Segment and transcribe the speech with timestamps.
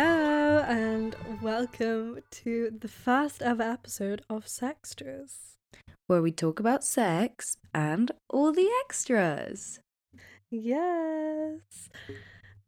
[0.00, 5.56] Hello and welcome to the first ever episode of Sextras.
[6.06, 9.80] where we talk about sex and all the extras.
[10.52, 11.88] Yes.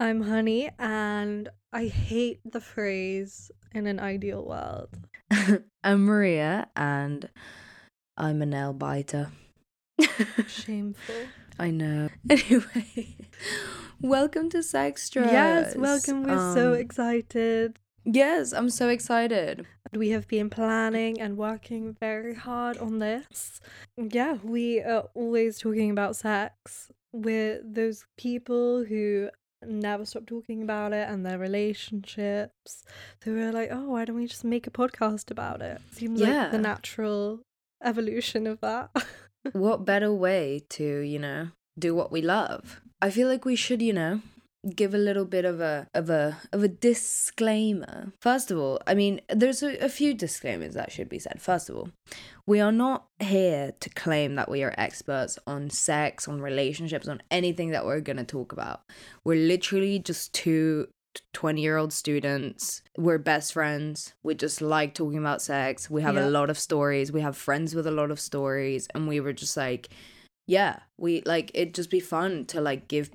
[0.01, 4.89] I'm Honey and I hate the phrase in an ideal world.
[5.85, 7.29] I'm Maria and
[8.17, 9.31] I'm a nail biter.
[10.49, 11.15] Shameful.
[11.61, 12.09] I know.
[12.29, 13.15] Anyway,
[14.01, 15.31] welcome to Sextras.
[15.31, 16.25] Yes, welcome.
[16.25, 17.79] We're so Um, excited.
[18.05, 19.67] Yes, I'm so excited.
[19.93, 23.61] We have been planning and working very hard on this.
[23.97, 26.91] Yeah, we are always talking about sex.
[27.13, 29.31] We're those people who
[29.67, 32.85] never stop talking about it and their relationships.
[33.23, 35.81] So we're like, oh, why don't we just make a podcast about it?
[35.91, 37.41] Seems like the natural
[37.83, 38.91] evolution of that.
[39.53, 41.49] What better way to, you know,
[41.81, 42.81] do what we love?
[43.03, 44.21] I feel like we should, you know,
[44.77, 48.13] give a little bit of a of a of a disclaimer.
[48.21, 51.41] First of all, I mean, there's a, a few disclaimers that should be said.
[51.41, 51.91] First of all,
[52.47, 57.23] we are not here to claim that we are experts on sex, on relationships, on
[57.31, 58.83] anything that we're going to talk about.
[59.25, 60.89] We're literally just two
[61.33, 62.83] 20 year old students.
[62.97, 64.15] We're best friends.
[64.23, 65.91] We just like talking about sex.
[65.91, 66.29] We have Yeah.
[66.29, 67.11] a lot of stories.
[67.11, 68.87] We have friends with a lot of stories.
[68.95, 69.89] And we were just like,
[70.51, 73.11] yeah, we like it'd just be fun to like give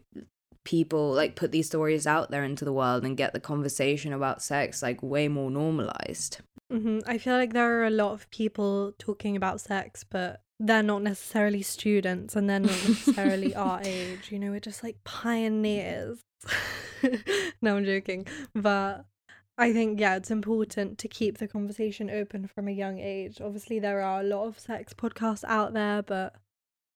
[0.63, 4.41] people like put these stories out there into the world and get the conversation about
[4.41, 6.39] sex like way more normalized.
[6.71, 10.81] hmm I feel like there are a lot of people talking about sex, but they're
[10.81, 14.31] not necessarily students and they're not necessarily our age.
[14.31, 16.21] You know, we're just like pioneers.
[17.61, 18.27] no, I'm joking.
[18.53, 19.05] But
[19.57, 23.41] I think, yeah, it's important to keep the conversation open from a young age.
[23.41, 26.33] Obviously, there are a lot of sex podcasts out there, but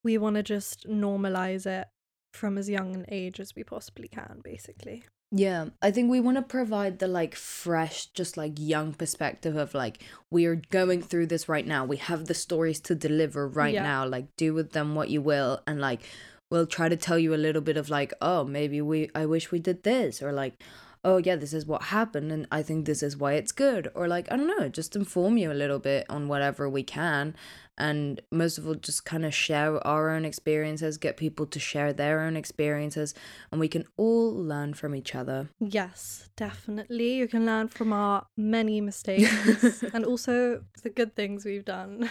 [0.04, 1.88] we want to just normalize it
[2.34, 5.04] from as young an age as we possibly can, basically.
[5.32, 9.76] Yeah, I think we want to provide the like fresh, just like young perspective of
[9.76, 10.02] like,
[10.32, 11.86] we are going through this right now.
[11.86, 13.84] We have the stories to deliver right Yeah.
[13.84, 14.08] now.
[14.08, 15.62] Like, do with them what you will.
[15.68, 16.02] And like,
[16.50, 19.52] we'll try to tell you a little bit of like, oh, maybe we, I wish
[19.52, 20.24] we did this.
[20.24, 20.64] Or like,
[21.04, 22.32] oh, yeah, this is what happened.
[22.32, 23.90] And I think this is why it's good.
[23.96, 27.36] Or like, I don't know, just inform you a little bit on whatever we can.
[27.78, 31.94] And most of all, just kind of share our own experiences, get people to share
[31.94, 33.14] their own experiences,
[33.52, 35.50] and we can all learn from each other.
[35.62, 37.14] Yes, definitely.
[37.14, 42.10] You can learn from our many mistakes and also the good things we've done.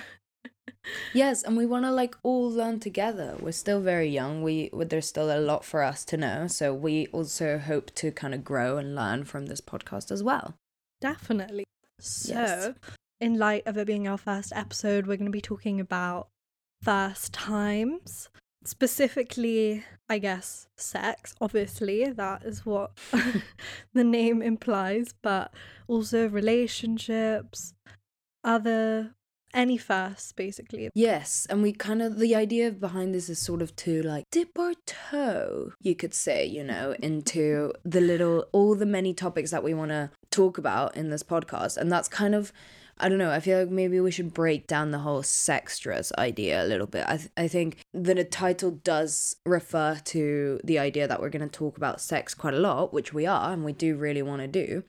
[1.13, 3.37] Yes, and we want to like all learn together.
[3.41, 4.43] We're still very young.
[4.43, 6.47] We there's still a lot for us to know.
[6.47, 10.55] So we also hope to kind of grow and learn from this podcast as well.
[11.01, 11.65] Definitely.
[12.01, 12.75] So, Yes.
[13.21, 16.29] in light of it being our first episode, we're going to be talking about
[16.83, 18.29] first times.
[18.65, 21.35] Specifically, I guess, sex.
[21.41, 22.91] Obviously, that is what
[23.95, 25.53] the name implies, but
[25.87, 27.75] also relationships,
[28.45, 29.15] other,
[29.55, 30.91] any firsts, basically.
[30.95, 34.59] Yes, and we kind of the idea behind this is sort of to like dip
[34.59, 39.65] our toe, you could say, you know, into the little all the many topics that
[39.65, 42.53] we want to talk about in this podcast, and that's kind of
[43.01, 43.31] I don't know.
[43.31, 47.05] I feel like maybe we should break down the whole sextras idea a little bit.
[47.07, 51.49] I th- I think that the title does refer to the idea that we're going
[51.49, 54.43] to talk about sex quite a lot, which we are, and we do really want
[54.43, 54.83] to do.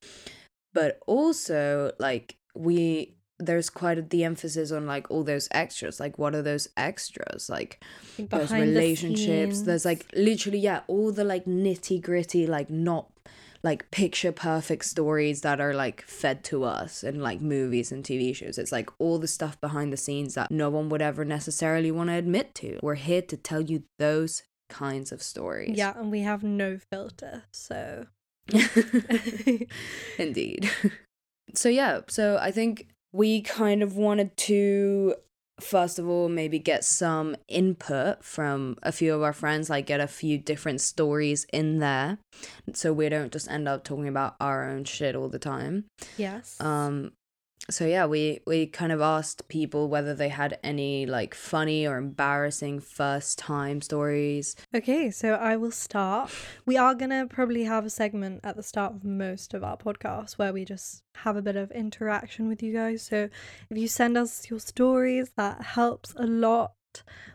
[0.74, 6.00] But also, like we there's quite the emphasis on like all those extras.
[6.00, 7.50] Like, what are those extras?
[7.50, 7.84] Like,
[8.18, 9.62] behind the relationships.
[9.62, 13.10] There's like literally, yeah, all the like nitty gritty, like not
[13.62, 18.36] like picture perfect stories that are like fed to us in like movies and TV
[18.36, 18.58] shows.
[18.58, 22.10] It's like all the stuff behind the scenes that no one would ever necessarily want
[22.10, 22.80] to admit to.
[22.82, 25.78] We're here to tell you those kinds of stories.
[25.78, 28.08] Yeah, and we have no filter, so.
[30.18, 30.70] Indeed.
[31.56, 35.16] So yeah, so I think we kind of wanted to
[35.60, 40.00] first of all maybe get some input from a few of our friends like get
[40.00, 42.18] a few different stories in there
[42.74, 45.84] so we don't just end up talking about our own shit all the time
[46.18, 46.60] yes.
[46.62, 47.12] um
[47.70, 51.98] so yeah we we kind of asked people whether they had any like funny or
[51.98, 56.32] embarrassing first time stories Okay, so I will start.
[56.66, 59.78] We are going to probably have a segment at the start of most of our
[59.78, 63.02] podcasts where we just have a bit of interaction with you guys.
[63.02, 63.30] So
[63.70, 66.74] if you send us your stories, that helps a lot.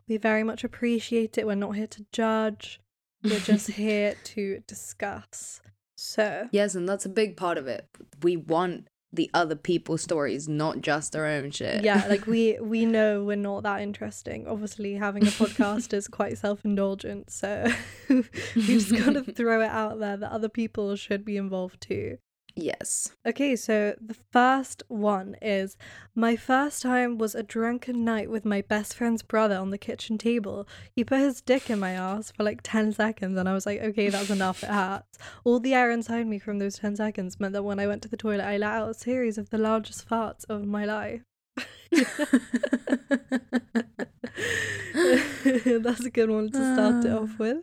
[0.09, 1.47] We very much appreciate it.
[1.47, 2.81] We're not here to judge,
[3.23, 5.61] we're just here to discuss.
[5.97, 7.89] So, yes and that's a big part of it
[8.23, 12.85] we want the other people's stories not just our own shit yeah, like we we
[12.85, 14.47] know we're not that interesting.
[14.47, 17.67] Obviously, having a podcast is quite self-indulgent, so
[18.09, 18.25] we
[18.55, 22.19] just gotta throw it out there that other people should be involved too.
[22.57, 23.11] Yes.
[23.27, 25.77] Okay, so the first one is
[26.15, 30.19] my first time was a drunken night with my best friend's brother on the kitchen
[30.19, 30.69] table.
[30.95, 33.81] He put his dick in my ass for like 10 seconds, and I was like,
[33.81, 35.19] okay, that's enough, it hurts.
[35.43, 38.09] All the air inside me from those 10 seconds meant that when I went to
[38.09, 41.23] the toilet, I let out a series of the largest farts of my life.
[45.45, 47.37] that's a good one to start it off ah.
[47.39, 47.59] with.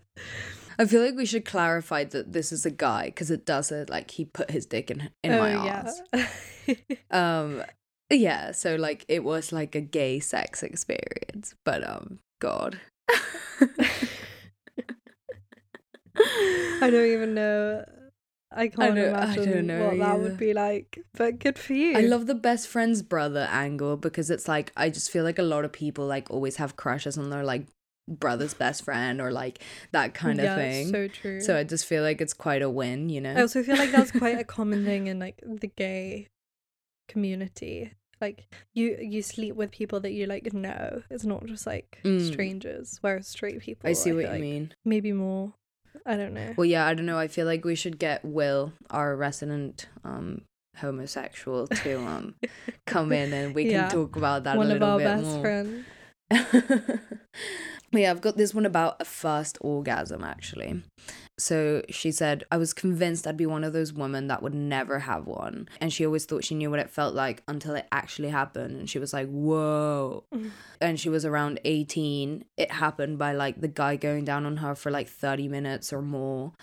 [0.82, 3.90] I feel like we should clarify that this is a guy because it does it
[3.90, 6.02] like he put his dick in in my Oh, ass.
[6.68, 6.76] yeah.
[7.12, 7.64] Um,
[8.10, 8.52] yeah.
[8.52, 12.80] So like it was like a gay sex experience, but um, God.
[16.82, 17.86] I don't even know.
[18.54, 21.00] I can't don't- I imagine know what that would be like.
[21.14, 21.98] But good for you.
[21.98, 25.44] I love the best friend's brother angle because it's like I just feel like a
[25.44, 27.68] lot of people like always have crushes on their like
[28.12, 30.88] brother's best friend or like that kind yeah, of thing.
[30.88, 31.40] So true.
[31.42, 33.34] So I just feel like it's quite a win, you know.
[33.34, 36.28] I also feel like that's quite a common thing in like the gay
[37.08, 37.94] community.
[38.20, 41.02] Like you you sleep with people that you like know.
[41.10, 42.32] It's not just like Mm.
[42.32, 43.00] strangers.
[43.02, 44.74] Whereas straight people I see feel what you like mean.
[44.86, 45.54] Maybe more.
[46.06, 46.54] I don't know.
[46.56, 47.18] Well, yeah, I don't know.
[47.18, 50.42] I feel like we should get Will, our resident um
[50.78, 52.36] homosexual, to um
[52.86, 53.90] come in and we can Yeah.
[53.90, 55.42] talk about that One a of little our bit best more.
[55.42, 55.86] friends.
[57.92, 60.82] But yeah, I've got this one about a first orgasm actually.
[61.38, 65.00] So she said, I was convinced I'd be one of those women that would never
[65.00, 65.68] have one.
[65.82, 68.78] And she always thought she knew what it felt like until it actually happened.
[68.78, 70.24] And she was like, whoa.
[70.82, 72.46] And she was around 18.
[72.58, 76.02] It happened by like the guy going down on her for like 30 minutes or
[76.02, 76.54] more.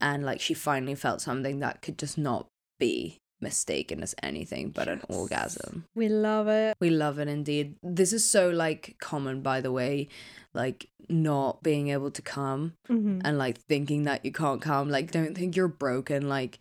[0.00, 2.48] And like she finally felt something that could just not
[2.80, 5.84] be mistaken as anything but an orgasm.
[5.94, 6.76] We love it.
[6.80, 7.74] We love it indeed.
[7.82, 10.08] This is so like common, by the way,
[10.54, 13.20] like not being able to come Mhm.
[13.24, 14.88] and like thinking that you can't come.
[14.88, 16.28] Like, don't think you're broken.
[16.28, 16.58] Like,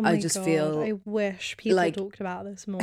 [0.00, 2.80] Oh I just God, feel I wish people like- talked about this more.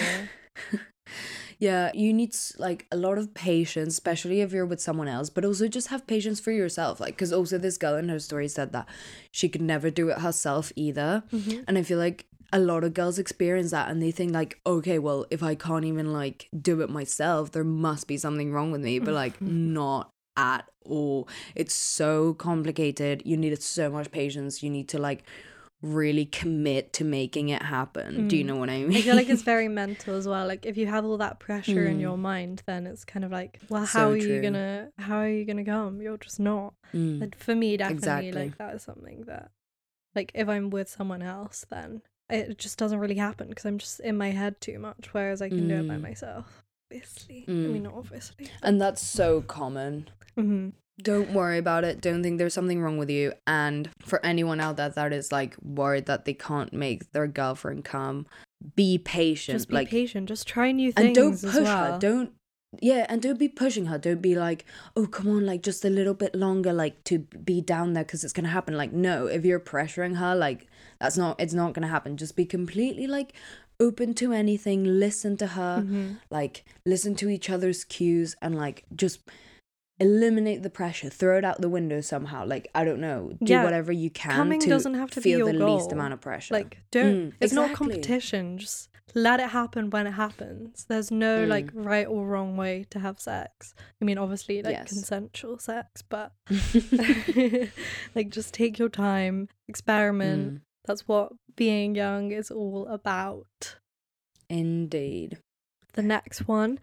[1.60, 5.46] yeah, you need like a lot of patience, especially if you're with someone else, but
[5.46, 7.00] also just have patience for yourself.
[7.00, 8.88] Like, because also this girl in her story said that
[9.32, 11.24] she could never do it herself either.
[11.32, 11.64] Mhm.
[11.68, 15.00] And I feel like a lot of girls experience that and they think like, okay,
[15.00, 18.82] well, if I can't even like do it myself, there must be something wrong with
[18.82, 19.00] me.
[19.00, 21.28] But like not at all.
[21.56, 23.24] It's so complicated.
[23.26, 24.62] You need so much patience.
[24.64, 25.24] You need to like
[25.82, 28.28] really commit to making it happen.
[28.28, 28.48] Do you Mm.
[28.48, 28.98] know what I mean?
[28.98, 30.48] I feel like it's very mental as well.
[30.48, 32.02] Like if you have all that pressure in Mm.
[32.02, 34.36] your mind, then it's kind of like, well, So how are true.
[34.36, 36.02] you gonna how are you gonna come?
[36.02, 36.74] You're just not.
[36.94, 37.22] Mm.
[37.22, 37.96] And for me, definitely,
[38.30, 38.32] Exactly.
[38.32, 39.52] like that is something that,
[40.16, 44.00] like, if I'm with someone else, then it just doesn't really happen because I'm just
[44.00, 45.10] in my head too much.
[45.14, 46.02] Whereas I can do it by Mm.
[46.02, 46.64] myself.
[46.92, 47.72] Obviously, I Mm.
[47.72, 48.48] mean, not obviously.
[48.62, 50.10] And that's so common.
[50.36, 50.70] hmm
[51.02, 52.00] Don't worry about it.
[52.00, 53.34] Don't think there's something wrong with you.
[53.46, 57.84] And for anyone out there that is like worried that they can't make their girlfriend
[57.84, 58.26] come,
[58.78, 59.58] be patient.
[59.58, 60.30] Just be like patient.
[60.30, 61.06] Just try new things.
[61.08, 61.94] and don't push well.
[61.94, 62.00] her.
[62.00, 62.32] Don't
[62.82, 63.98] yeah, and don't be pushing her.
[63.98, 67.62] Don't be like, oh come on, like just a little bit longer, like to be
[67.62, 68.76] down there because it's gonna happen.
[68.78, 70.68] Like no, if you're pressuring her, like
[71.00, 71.40] that's not.
[71.40, 72.18] It's not gonna happen.
[72.18, 73.34] Just be completely like
[73.80, 74.84] open to anything.
[74.84, 75.84] Listen to her.
[75.86, 76.18] Mhm.
[76.30, 79.20] Like listen to each other's cues and like just
[79.98, 83.64] eliminate the pressure throw it out the window somehow like i don't know do Yeah,
[83.64, 86.54] whatever you can coming to doesn't have to be feel the least amount of pressure
[86.54, 87.16] Like, don't.
[87.30, 87.88] Mm, it's not exactly.
[87.94, 88.58] competition.
[88.58, 90.86] Just let it happen when it happens.
[90.88, 91.50] There's no Mm.
[91.50, 93.74] like right or wrong way to have sex.
[94.02, 94.90] I mean, obviously, like Yes.
[94.90, 96.34] consensual sex, but
[98.16, 100.54] like just take your time, experiment.
[100.56, 103.78] Mm, That's what being young is all about.
[104.50, 105.40] indeed
[105.94, 106.80] The next one,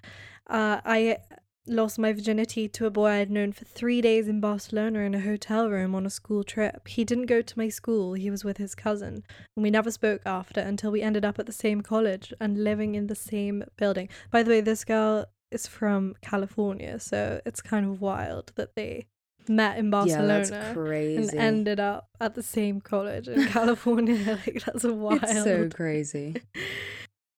[0.49, 1.19] uh, I
[1.67, 5.21] lost my virginity to a boy I'd known for three days in Barcelona in a
[5.21, 6.89] hotel room on a school trip.
[6.89, 9.23] He didn't go to my school, he was with his cousin,
[9.57, 12.95] and we never spoke after until we ended up at the same college and living
[12.95, 14.09] in the same building.
[14.31, 19.07] By the way, this girl is from California, so it's kind of wild that they
[19.49, 20.45] met in yeah Barcelona.
[20.47, 24.39] that's crazy and ended up at the same college in California.
[24.47, 25.21] like that's wild.
[25.23, 26.37] it's so crazy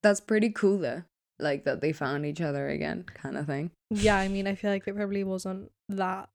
[0.03, 1.03] that's pretty cool though
[1.39, 4.71] like that they found each other again kind of thing Yeah, I mean, I feel
[4.71, 6.29] like it probably wasn't that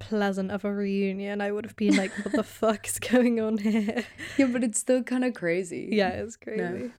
[0.00, 1.40] pleasant of a reunion.
[1.42, 4.04] I would have been like, what the fuck is going on here?
[4.38, 6.90] yeah but it's still kind of crazy Yeah, it's crazy.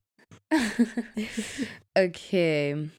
[1.97, 2.89] okay.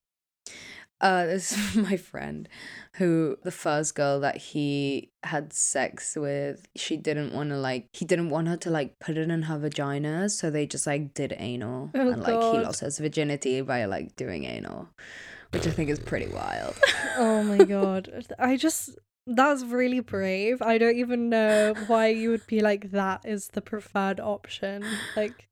[1.03, 2.49] Uh, this is my friend
[2.97, 8.05] who the first girl that he had sex with, she didn't want to like, he
[8.05, 10.29] didn't want her to like put it in her vagina.
[10.29, 11.91] So they just like did anal.
[11.95, 14.89] Oh, and like he lost his virginity by like doing anal,
[15.51, 16.75] which I think is pretty wild.
[17.17, 18.25] oh my god.
[18.39, 18.91] I just,
[19.27, 20.63] that's really brave.
[20.63, 24.85] I don't even know why you would be like, that is the preferred option.
[25.17, 25.49] Like,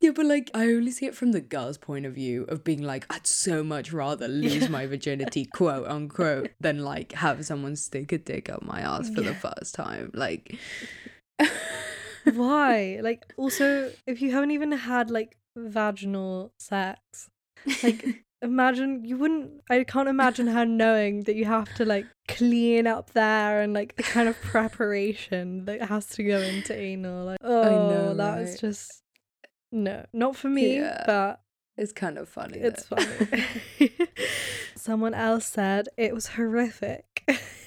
[0.00, 2.82] Yeah, but like I only see it from the girl's point of view of being
[2.82, 4.68] like, I'd so much rather lose Yeah.
[4.68, 9.20] my virginity, quote unquote, than like have someone stick a dick up my ass for
[9.22, 10.10] the first time.
[10.14, 10.56] Like
[12.34, 13.00] Why?
[13.02, 17.00] Like, also, if you haven't even had like vaginal sex,
[17.82, 18.04] like,
[18.42, 19.60] imagine you wouldn't.
[19.68, 23.96] I can't imagine her knowing that you have to like clean up there and like
[23.96, 27.24] the kind of preparation that has to go into anal.
[27.26, 28.60] Like, oh, I know, oh, that is right?
[28.60, 29.01] just
[29.72, 31.02] no, not for me, Yeah.
[31.06, 31.40] but
[31.76, 32.58] it's kind of funny.
[32.58, 32.96] it's though.
[32.96, 33.92] funny.
[34.76, 37.11] Someone else said it was horrific.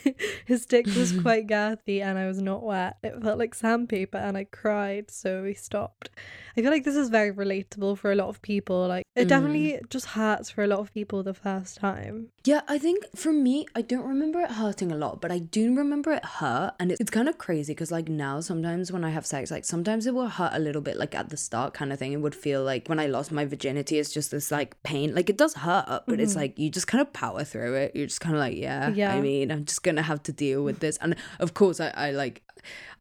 [0.46, 2.98] His dick was quite girthy and I was not wet.
[3.04, 6.10] It felt like sandpaper and I cried, so we stopped.
[6.58, 8.88] I feel like this is very relatable for a lot of people.
[8.88, 9.30] Like, it Mm.
[9.30, 12.28] definitely just hurts for a lot of people the first time.
[12.46, 15.74] Yeah, I think for me, I don't remember it hurting a lot, but I do
[15.76, 16.74] remember it hurt.
[16.80, 19.66] And it's, it's kind of crazy because, like, now sometimes when I have sex, like,
[19.66, 22.14] sometimes it will hurt a little bit, like, at the start kind of thing.
[22.14, 25.16] It would feel like when I lost my virginity, it's just this, like, pain.
[25.16, 26.38] Like, it does hurt, but it's Mhm.
[26.38, 27.92] like you just kind of power through it.
[27.96, 29.14] You're just kind of like, yeah, Yeah.
[29.14, 30.98] I mean, I'm just going to have to deal with this.
[31.02, 32.42] And of course, I, I like,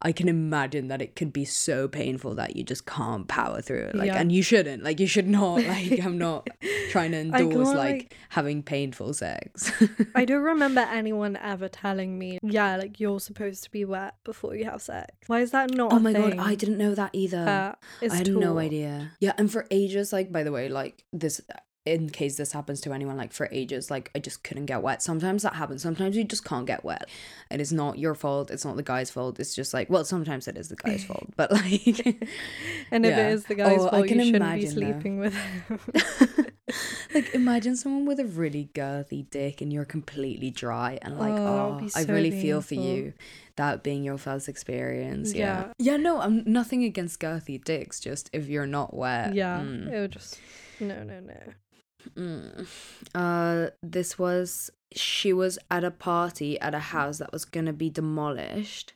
[0.01, 3.85] I can imagine that it could be so painful that you just can't power through
[3.85, 3.95] it.
[3.95, 4.19] Like, Yeah.
[4.19, 4.83] and you shouldn't.
[4.83, 5.55] Like, you should not.
[5.65, 6.47] Like, I'm not
[6.91, 9.71] trying to endorse, like, like- having painful sex.
[10.13, 14.55] I don't remember anyone ever telling me, yeah, like you're supposed to be wet before
[14.55, 15.11] you have sex.
[15.27, 17.75] Why is that not Oh my god, I didn't know that either.
[18.01, 19.11] is I had no idea.
[19.19, 21.41] Yeah, and for ages, like by the way, like this
[21.85, 25.03] in case this happens to anyone, like for ages, like I just couldn't get wet.
[25.03, 25.83] Sometimes that happens.
[25.83, 27.07] Sometimes you just can't get wet.
[27.51, 28.49] And It is not your fault.
[28.49, 29.39] It's not the guy's fault.
[29.39, 31.27] It's just like well, sometimes it is the guy's fault.
[31.37, 31.99] But like
[32.91, 33.27] And if Yeah.
[33.27, 34.91] it is the guy's Oh, I fault, can you shouldn't be imagine, though.
[34.93, 35.79] sleeping with him.
[37.13, 41.75] like imagine someone with a really girthy dick and you're completely dry and like Oh,
[41.75, 43.13] oh, be I so really feel for you
[43.55, 45.93] that being your first experience yeah Yeah.
[45.93, 49.87] yeah no I'm nothing against girthy dicks just if you're not wet yeah, mm.
[49.91, 50.39] it would just
[50.79, 51.39] no, no, no.
[52.17, 52.67] Mm.
[53.13, 57.89] Uh, this was she was at a party at a house that was gonna be
[57.89, 58.93] demolished,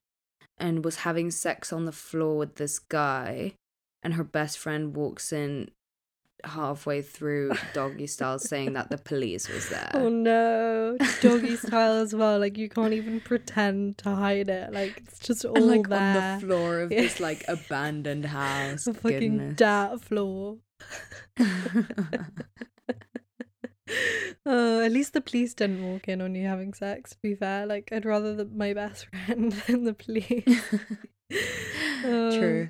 [0.58, 3.54] and was having sex on the floor with this guy,
[4.04, 5.72] and her best friend walks in
[6.44, 9.92] halfway through doggy style saying that the police was there.
[9.94, 12.40] Oh no, doggy style as well.
[12.40, 14.72] Like you can't even pretend to hide it.
[14.74, 16.00] Like it's just all and like there.
[16.00, 17.02] on the floor of Yeah.
[17.02, 18.86] this like abandoned house.
[18.86, 19.56] the fucking Goodness.
[19.56, 20.58] dirt floor.
[24.46, 27.12] Uh, at least the police didn't walk in on you having sex.
[27.12, 30.62] To be fair, like I'd rather the, my best friend than the police.
[32.02, 32.70] True.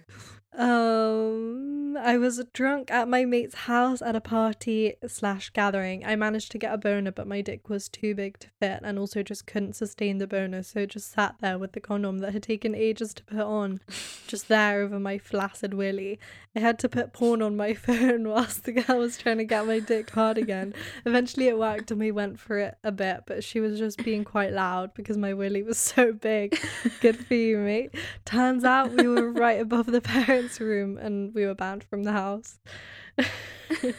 [0.54, 6.06] Um, I was drunk at my mate's house at a party slash gathering.
[6.06, 8.98] I managed to get a boner, but my dick was too big to fit, and
[8.98, 12.34] also just couldn't sustain the boner, so it just sat there with the condom that
[12.34, 13.80] had taken ages to put on,
[14.28, 16.20] just there over my flaccid willy.
[16.56, 19.68] I had to put porn on my phone whilst the girl was trying to get
[19.68, 20.74] my dick hard again.
[21.06, 24.24] Eventually, it worked, and we went for it a bit, but she was just being
[24.24, 26.60] quite loud because my willy was so big.
[27.02, 27.94] Good for you, mate.
[28.26, 32.12] Turns out we were right above the parents' room and we were banned from the
[32.12, 32.60] house.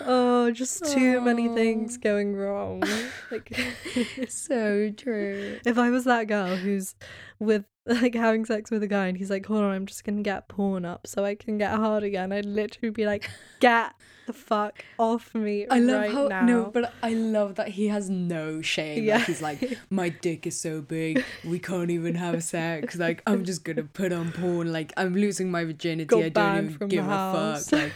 [0.00, 2.82] oh, just too many things going wrong.
[3.30, 3.58] Like
[4.28, 5.58] so true.
[5.64, 6.94] if I was that girl who's
[7.38, 10.22] with like having sex with a guy and he's like, hold on, I'm just gonna
[10.22, 13.28] get porn up so I can get hard again, I'd literally be like,
[13.60, 13.92] get
[14.26, 16.42] the fuck off me I love right how now.
[16.42, 19.02] no, but I love that he has no shame.
[19.02, 19.16] Yeah.
[19.16, 22.96] Like he's like, my dick is so big, we can't even have sex.
[22.96, 24.72] Like I'm just gonna put on porn.
[24.72, 26.04] Like I'm losing my virginity.
[26.04, 27.68] Got I don't even give a house.
[27.68, 27.80] fuck.
[27.80, 27.92] Like,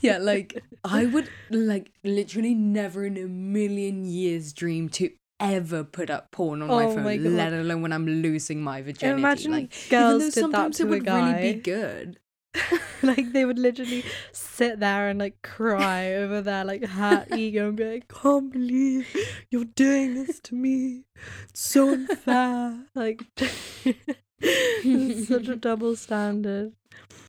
[0.00, 5.10] yeah, like I would like literally never in a million years dream to
[5.40, 8.82] ever put up porn on my Oh phone, my let alone when I'm losing my
[8.82, 9.20] virginity.
[9.20, 12.18] Imagine like girls even though did that sometimes to it a would really be good.
[13.02, 17.76] like they would literally sit there and like cry over their like hurt ego and
[17.76, 19.08] be like, "Can't believe
[19.50, 21.04] you're doing this to me.
[21.48, 26.72] It's so unfair." Like, such a double standard.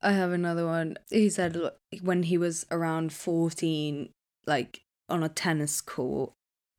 [0.01, 0.97] I have another one.
[1.09, 4.09] He said look, when he was around 14,
[4.45, 6.33] like on a tennis court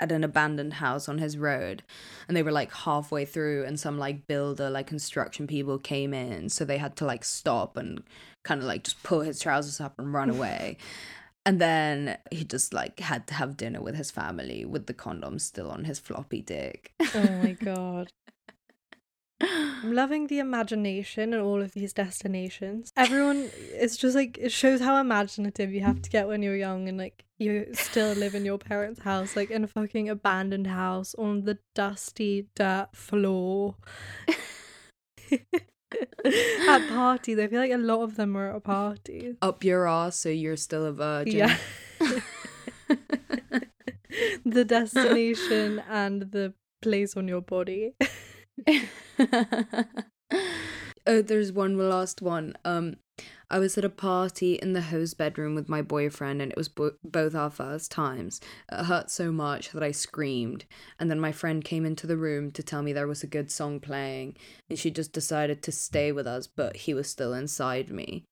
[0.04, 1.82] at an abandoned house on his road,
[2.28, 6.50] and they were like halfway through, and some like builder, like construction people came in,
[6.50, 8.02] so they had to like stop and
[8.44, 10.76] kind of like just pull his trousers up and run away.
[11.46, 15.38] And then he just like had to have dinner with his family with the condom
[15.38, 16.94] still on his floppy dick.
[17.14, 18.10] Oh my god.
[19.42, 22.92] I'm loving the imagination and all of these destinations.
[22.96, 26.88] Everyone, it's just like, it shows how imaginative you have to get when you're young
[26.88, 31.14] and like you still live in your parents' house, like in a fucking abandoned house
[31.16, 33.76] on the dusty dirt floor.
[36.24, 37.38] at parties.
[37.38, 39.36] I feel like a lot of them were at parties.
[39.42, 41.36] Up your ass so you're still a virgin.
[41.36, 41.56] Yeah.
[44.44, 47.94] the destination and the place on your body.
[51.06, 52.54] oh, there's one last one.
[52.64, 52.96] Um,
[53.54, 56.68] I was at a party in the host bedroom with my boyfriend, and it was
[56.68, 58.40] bo- both our first times.
[58.72, 60.64] It hurt so much that I screamed,
[60.98, 63.52] and then my friend came into the room to tell me there was a good
[63.52, 64.36] song playing,
[64.68, 68.24] and she just decided to stay with us, but he was still inside me.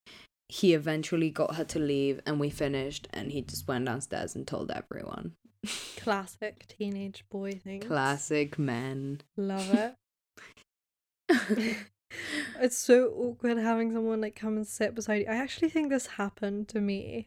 [0.49, 4.45] He eventually got her to leave, and we finished, and he just went downstairs and
[4.45, 5.35] told everyone.
[5.99, 7.79] Classic teenage boy thing.
[7.79, 9.21] Classic men.
[9.37, 9.95] Love
[11.29, 11.77] it.
[12.61, 15.27] it's so awkward having someone like come and sit beside you.
[15.29, 17.27] I actually think this happened to me.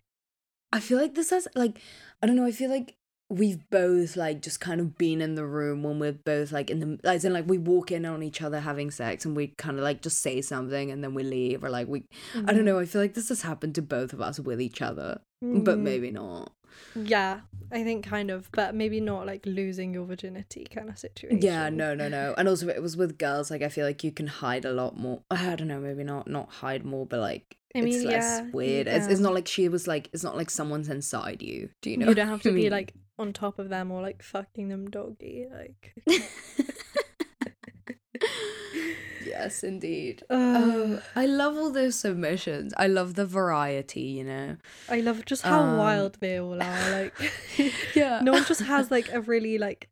[0.72, 1.80] I feel like this has like
[2.22, 2.96] I don't know, I feel like
[3.30, 6.80] we've both like just kind of been in the room when we're both like in
[6.80, 9.78] the as in like we walk in on each other having sex and we kind
[9.78, 12.02] of like just say something and then we leave or like we
[12.34, 12.50] Mm-hmm.
[12.50, 14.82] I don't know, I feel like this has happened to both of us with each
[14.82, 15.22] other.
[15.42, 15.82] But Mhm.
[15.82, 16.52] maybe not.
[16.96, 17.42] Yeah,
[17.72, 21.42] I think kind of, but maybe not like losing your virginity kind of situation.
[21.42, 22.34] Yeah, no, no, no.
[22.38, 24.98] And also it was with girls, like I feel like you can hide a lot
[24.98, 25.22] more.
[25.30, 28.46] I don't know, maybe not not hide more, but like I it's mean, less yeah,
[28.46, 28.88] you weird.
[28.88, 31.70] It's, it's not like she was like it's not like someone's inside you.
[31.82, 32.08] Do you know?
[32.08, 35.48] You don't have to be like on top of them or like fucking them doggy.
[35.52, 35.96] Like,
[39.26, 40.24] yes, indeed.
[40.30, 42.74] uh, Oh, I love all those submissions.
[42.78, 44.58] I love the variety, you know.
[44.90, 46.90] I love just how um, wild they all are.
[46.92, 47.14] Like,
[47.96, 48.22] Yeah.
[48.24, 49.90] no one just has like a really like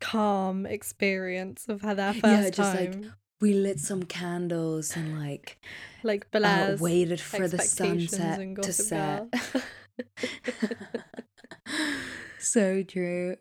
[0.00, 2.94] calm experience of how their first Yeah, just, like.
[3.40, 5.58] We lit some candles and like
[6.02, 9.26] Like, uh, Blair's waited for the sunset to set.
[12.38, 13.36] So true.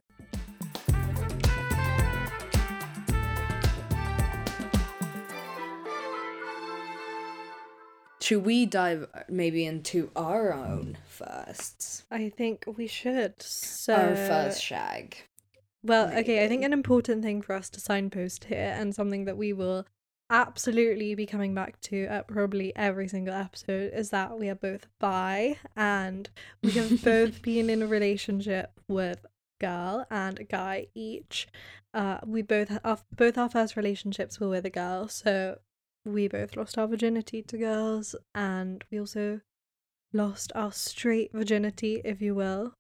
[8.26, 12.06] Should we dive uh, maybe into our own firsts?
[12.10, 13.40] I think we should.
[13.40, 15.16] So our first shag.
[15.84, 19.38] Well, okay, I think an important thing for us to signpost here and something that
[19.38, 19.86] we will
[20.32, 24.88] absolutely be coming back to at probably every single episode is that we are both
[24.98, 26.32] bi and
[26.64, 31.48] we have both been in a relationship with a girl and a guy each.
[31.94, 35.60] Uh we both our both our first relationships were with a girl, so
[36.06, 39.42] we both lost our virginity to girls and we also
[40.14, 42.74] lost our straight virginity, if you will,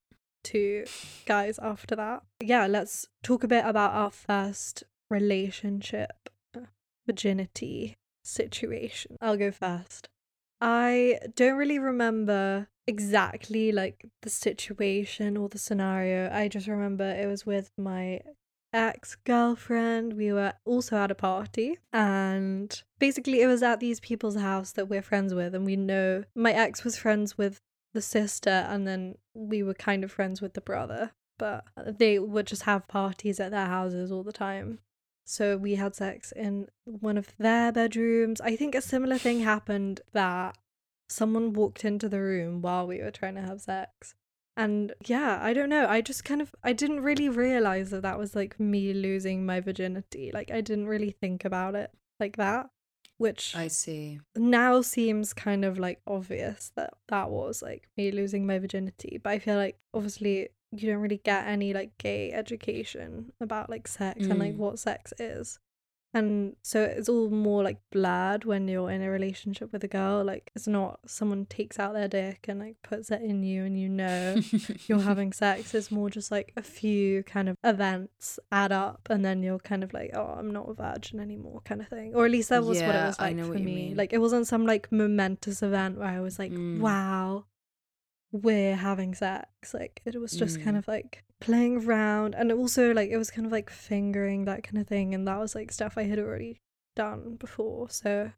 [0.45, 0.85] to
[1.25, 2.23] guys after that.
[2.41, 6.61] Yeah, let's talk a bit about our first relationship uh,
[7.05, 9.17] virginity situation.
[9.21, 10.07] I'll go first.
[10.61, 16.29] I don't really remember exactly like the situation or the scenario.
[16.31, 18.21] I just remember it was with my
[18.75, 20.13] ex girlfriend.
[20.13, 24.89] We were also at a party, and basically, it was at these people's house that
[24.89, 27.61] we're friends with, and we know my ex was friends with
[27.93, 32.47] the sister, and then we were kind of friends with the brother, but they would
[32.47, 34.79] just have parties at their houses all the time.
[35.25, 38.39] So we had sex in one of their bedrooms.
[38.41, 40.55] I think a similar thing happened that
[41.09, 44.13] someone walked into the room while we were trying to have sex.
[44.57, 45.85] And yeah, I don't know.
[45.87, 49.59] I just kind of I didn't really realize that that was like me losing my
[49.59, 50.31] virginity.
[50.33, 52.69] Like I didn't really think about it like that,
[53.17, 54.21] which I see.
[54.35, 59.19] now seems kind of like obvious that that was like me losing my virginity.
[59.21, 63.87] But I feel like obviously you don't really get any like gay education about like
[63.87, 64.57] sex and like Mm.
[64.57, 65.59] what sex is.
[66.15, 70.23] And so it's all more like blurred when you're in a relationship with a girl.
[70.23, 73.77] Like it's not someone takes out their dick and like puts it in you and
[73.77, 74.37] you know
[74.87, 75.73] you're having sex.
[75.75, 79.83] It's more just like a few kind of events add up and then you're kind
[79.83, 82.15] of like, oh, I'm not a virgin anymore kind of thing.
[82.15, 83.65] Or at least that was what it Yeah, was I like know for what you
[83.65, 83.75] me.
[83.75, 83.97] mean.
[83.97, 86.79] Like it wasn't some like momentous event where I was like, Mm.
[86.79, 87.43] wow,
[88.43, 89.73] we're having sex.
[89.73, 90.79] Like it was just kind Mm.
[90.79, 94.77] of like playing around and also like it was kind of like fingering that kind
[94.77, 96.57] of thing and that was like stuff I had already
[96.95, 97.89] done before.
[97.89, 98.31] So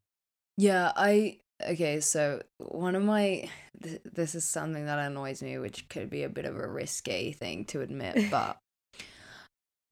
[0.57, 3.49] Yeah, I okay, so one of my
[3.81, 7.31] th- this is something that annoys me, which could be a bit of a risque
[7.31, 8.57] thing to admit, but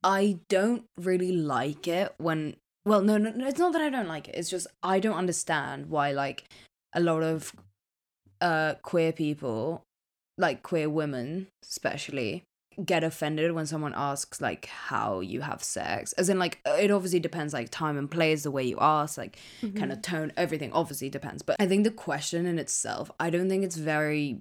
[0.04, 4.08] I don't really like it when well, no, no, no, it's not that I don't
[4.08, 4.36] like it.
[4.36, 6.44] It's just I don't understand why like
[6.94, 7.54] a lot of
[8.42, 9.85] uh queer people,
[10.38, 12.44] like queer women especially,
[12.84, 16.14] get offended when someone asks like how you have sex.
[16.14, 19.38] As in like it obviously depends like time and place, the way you ask, like
[19.62, 20.16] kind of mm-hmm.
[20.16, 21.42] tone, everything obviously depends.
[21.42, 24.40] But I think the question in itself, I don't think it's very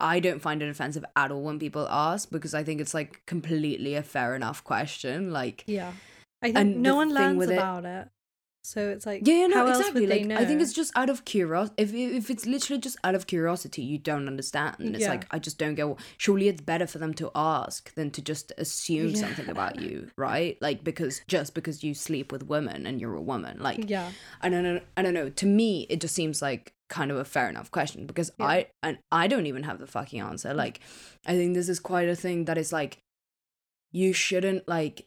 [0.00, 3.22] I don't find it offensive at all when people ask because I think it's like
[3.26, 5.32] completely a fair enough question.
[5.32, 5.92] Like yeah.
[6.42, 8.08] I think And no one learns with it- about it.
[8.62, 10.06] So it's like, Yeah, yeah, no, exactly.
[10.06, 10.36] Like, know?
[10.36, 11.74] I think it's just out of curiosity.
[11.78, 14.76] If if it's literally just out of curiosity, you don't understand.
[14.78, 15.10] And it's Yeah.
[15.10, 15.86] like I just don't get.
[16.18, 19.20] Surely it's better for them to ask than to just assume Yeah.
[19.20, 20.58] something about you, right?
[20.60, 24.10] Like because just because you sleep with women and you're a woman, like yeah,
[24.42, 24.80] I don't know.
[24.96, 25.30] I don't know.
[25.30, 28.46] To me, it just seems like kind of a fair enough question because Yeah.
[28.46, 30.52] I and I don't even have the fucking answer.
[30.52, 30.80] Like,
[31.26, 32.98] I think this is quite a thing that is like,
[33.90, 35.06] you shouldn't like.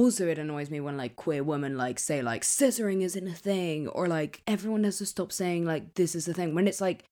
[0.00, 3.88] Also, it annoys me when like queer women like say like scissoring isn't a thing
[3.88, 7.04] or like everyone has to stop saying like this is the thing when it's like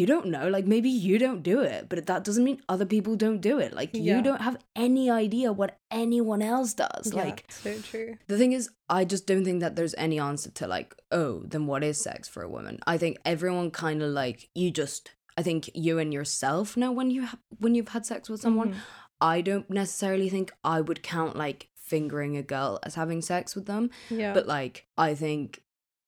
[0.00, 3.14] you don't know like maybe you don't do it but that doesn't mean other people
[3.24, 4.16] don't do it like Yeah.
[4.16, 8.16] you don't have any idea what anyone else does yeah, like so true.
[8.26, 11.66] the thing is, I just don't think that there's any answer to like, oh, then
[11.68, 12.80] what is sex for a woman?
[12.94, 15.12] I think everyone kind of like you just.
[15.36, 18.70] I think you and yourself know when you ha- when you've had sex with someone.
[18.74, 18.80] Mhm.
[19.20, 23.66] I don't necessarily think I would count like fingering a girl as having sex with
[23.66, 25.60] them, Yeah, but like I think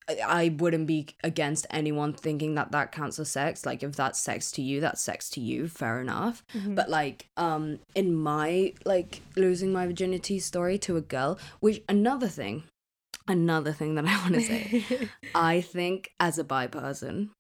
[0.08, 3.66] I- wouldn't be against anyone thinking that that counts as sex.
[3.66, 5.66] Like if that's sex to you, that's sex to you.
[5.68, 6.74] Fair enough Mhm.
[6.76, 12.28] but like um in my like losing my virginity story to a girl which another
[12.28, 12.62] thing
[13.28, 14.84] another thing that i want to say
[15.34, 17.30] i think as a bi person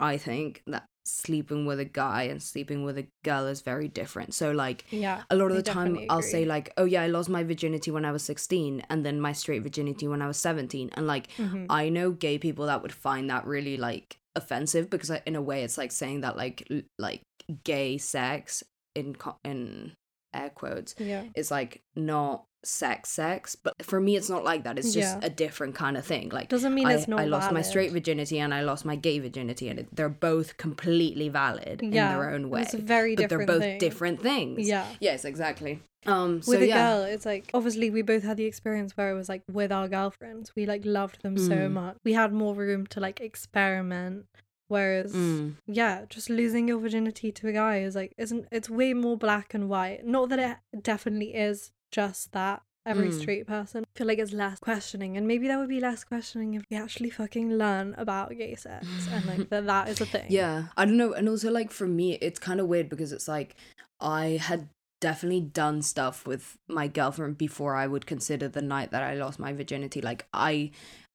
[0.00, 4.34] i think that sleeping with a guy and sleeping with a girl is very different.
[4.34, 7.28] So like yeah, a lot of the time i'll say like oh yeah i lost
[7.28, 10.90] my virginity when i was 16 and then my straight virginity when i was 17
[10.94, 11.66] and like Mhm.
[11.70, 15.62] I know gay people that would find that really like offensive because in a way
[15.64, 17.22] it's like saying that like l- like
[17.64, 18.62] gay sex
[18.94, 19.92] in co- in
[20.34, 24.78] air quotes yeah, is like not sex sex but for me it's not like that
[24.78, 25.26] it's just Yeah.
[25.26, 27.92] a different kind of thing like doesn't mean I, it's not I lost my straight
[27.92, 32.30] virginity and I lost my gay virginity and it, they're both completely valid in their
[32.30, 33.78] own way It's a very but they're both thing.
[33.78, 34.86] different things Yeah.
[35.00, 38.44] yes exactly um so with a yeah girl, it's like obviously we both had the
[38.44, 41.72] experience where it was like with our girlfriends, we like loved them so Mm.
[41.72, 41.96] much.
[42.04, 44.26] We had more room to like experiment.
[44.68, 45.54] Whereas, Mm.
[45.66, 49.54] yeah, just losing your virginity to a guy is like isn't it's way more black
[49.54, 50.04] and white.
[50.06, 50.38] Not that
[50.72, 52.62] it definitely is just that.
[52.86, 53.20] Every Mm.
[53.20, 56.54] straight person I feel like it's less questioning, and maybe there would be less questioning
[56.54, 60.24] if we actually fucking learn about gay sex and like that that is a thing.
[60.30, 61.12] Yeah, I don't know.
[61.12, 63.56] And also, like, for me, it's kind of weird because it's like
[64.00, 64.70] I had
[65.00, 69.38] definitely done stuff with my girlfriend before I would consider the night that I lost
[69.38, 70.00] my virginity.
[70.00, 70.70] Like, I.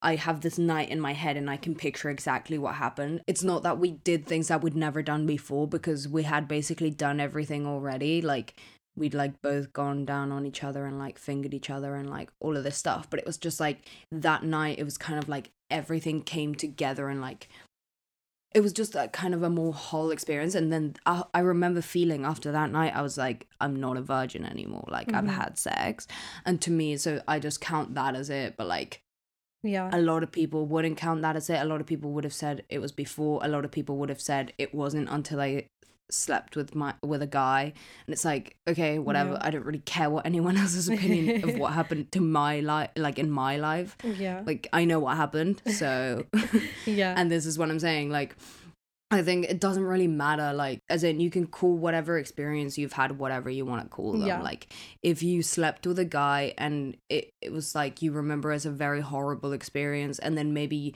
[0.06, 3.22] I have this night in my head and I can picture exactly what happened.
[3.26, 6.90] It's not that we did things that we'd never done before because we had basically
[6.90, 8.22] done everything already.
[8.22, 8.60] Like
[8.96, 12.30] we'd like both gone down on each other and like fingered each other and like
[12.40, 13.10] all of this stuff.
[13.10, 17.10] But it was just like that night it was kind of like everything came together
[17.10, 17.50] and like
[18.54, 21.82] it was just a kind of a more whole experience and then I, I remember
[21.82, 25.16] feeling after that night i was like i'm not a virgin anymore like Mhm.
[25.16, 26.06] i've had sex
[26.46, 29.02] and to me so i just count that as it but like
[29.64, 32.26] yeah, a lot of people wouldn't count that as it a lot of people would
[32.26, 35.42] have said it was before a lot of people would have said it wasn't until
[35.42, 35.66] i
[36.12, 37.74] slept with my with a guy
[38.06, 39.40] and it's like okay whatever Yeah.
[39.42, 43.18] i don't really care what anyone else's opinion of what happened to my life like
[43.18, 46.26] in my life yeah, like i know what happened so
[46.86, 48.36] yeah, and this is what i'm saying like
[49.12, 52.94] i think it doesn't really matter like as in you can call whatever experience you've
[52.94, 54.42] had whatever you want to call them Yeah.
[54.42, 54.68] like
[55.02, 58.72] if you slept with a guy and it, it was like you remember as a
[58.72, 60.96] very horrible experience and then maybe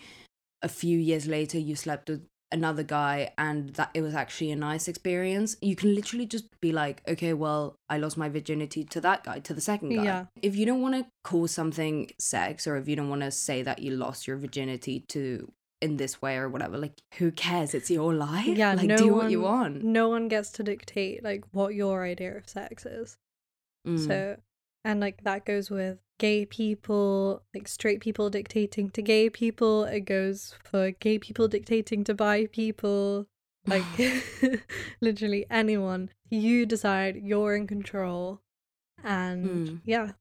[0.62, 4.56] a few years later you slept with another guy and that it was actually a
[4.56, 9.02] nice experience you can literally just be like okay well i lost my virginity to
[9.02, 10.26] that guy to the second guy Yeah.
[10.42, 13.64] if you don't want to call something sex or if you don't want to say
[13.64, 17.92] that you lost your virginity to in this way or whatever like who cares it's
[17.92, 18.74] your life yeah.
[18.74, 22.04] like no do one, what you want No one gets to dictate like what your
[22.04, 23.18] idea of sex is.
[23.88, 24.08] Mm.
[24.08, 24.38] So,
[24.84, 29.86] and like that goes with gay people, like straight people dictating to gay people.
[29.86, 33.28] It goes for gay people dictating to bi people.
[33.68, 33.84] Like,
[35.02, 36.10] literally anyone.
[36.30, 38.40] You decide, you're in control.
[39.04, 39.82] And Mm.
[39.84, 40.12] yeah,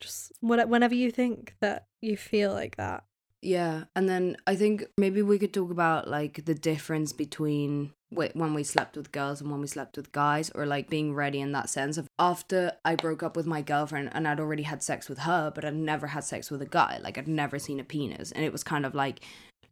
[0.00, 3.04] just what, whenever you think that you feel like that.
[3.44, 8.54] Yeah, and then I think maybe we could talk about like the difference between when
[8.54, 11.52] we slept with girls and when we slept with guys, or like being ready in
[11.52, 15.08] that sense of after I broke up with my girlfriend and I'd already had sex
[15.10, 16.98] with her, but I'd never had sex with a guy.
[17.02, 19.20] Like I'd never seen a penis, and it was kind of like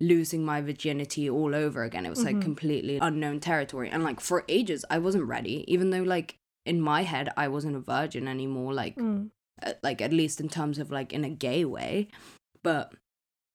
[0.00, 2.04] losing my virginity all over again.
[2.04, 2.42] It was like Mhm.
[2.42, 7.02] completely unknown territory, and like for ages I wasn't ready, even though like in my
[7.04, 8.74] head I wasn't a virgin anymore.
[8.74, 9.30] Like Mm.
[9.82, 12.08] like at least in terms of like in a gay way
[12.64, 12.92] but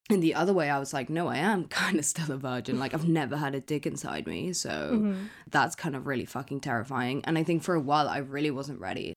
[0.09, 2.79] in the other way i was like no i am kind of still a virgin.
[2.79, 4.53] Like i've never had a dick inside me.
[4.53, 5.27] So Mhm.
[5.49, 7.23] that's kind of really fucking terrifying.
[7.25, 9.13] And i think for a while i really wasn't ready.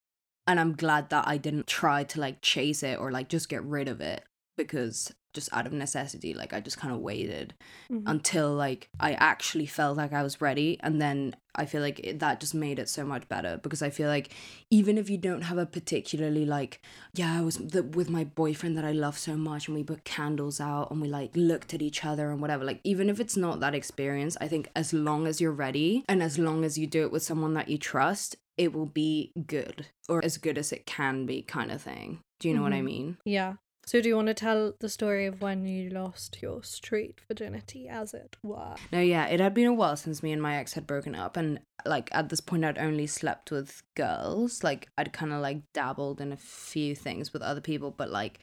[0.46, 3.62] And i'm glad that i didn't try to like chase it or like just get
[3.64, 4.24] rid of it
[4.56, 7.54] because just out of necessity like i just kind of waited
[7.90, 8.02] Mhm.
[8.06, 12.18] until like i actually felt like i was ready and then i feel like it,
[12.20, 14.32] that just made it so much better because i feel like
[14.70, 16.80] even if you don't have a particularly like
[17.14, 20.04] yeah i was the, with my boyfriend that i love so much and we put
[20.04, 23.36] candles out and we like looked at each other and whatever like even if it's
[23.36, 26.86] not that experience i think as long as you're ready and as long as you
[26.86, 30.70] do it with someone that you trust it will be good or as good as
[30.72, 32.84] it can be kind of thing do you know what i Mhm.
[32.84, 33.54] mean Yeah.
[33.86, 37.88] So do you want to tell the story of when you lost your street virginity,
[37.88, 38.76] as it were?
[38.92, 41.36] No, yeah, it had been a while since me and my ex had broken up,
[41.36, 44.62] and like at this point, I'd only slept with girls.
[44.62, 48.38] Like I'd kind of like dabbled in a few things with other people, but like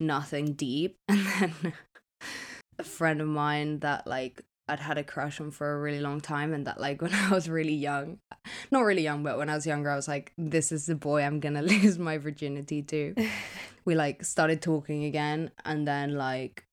[0.00, 0.96] nothing deep.
[1.08, 1.72] And then
[2.78, 6.20] a friend of mine that like I'd had a crush on for a really long
[6.20, 8.18] time, and that like when I was really young,
[8.70, 11.22] not really young, but when I was younger, I was like, this is the boy
[11.22, 13.14] I'm gonna lose my virginity to.
[13.84, 16.64] we like started talking again, and then like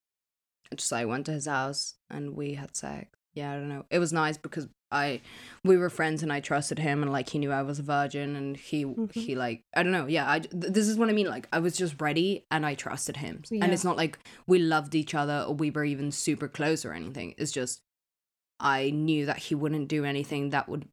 [0.75, 3.09] just like went to his house and we had sex.
[3.33, 3.85] Yeah, I don't know.
[3.89, 5.21] It was nice because I
[5.63, 8.35] we were friends and I trusted him and like he knew I was a virgin
[8.35, 9.11] and he Mhm.
[9.13, 10.07] he like I don't know.
[10.07, 12.75] Yeah, I th- this is what I mean like I was just ready and I
[12.75, 13.43] trusted him.
[13.49, 13.63] Yeah.
[13.63, 16.93] And it's not like we loved each other or we were even super close or
[16.93, 17.35] anything.
[17.37, 17.81] It's just
[18.59, 20.87] I knew that he wouldn't do anything that would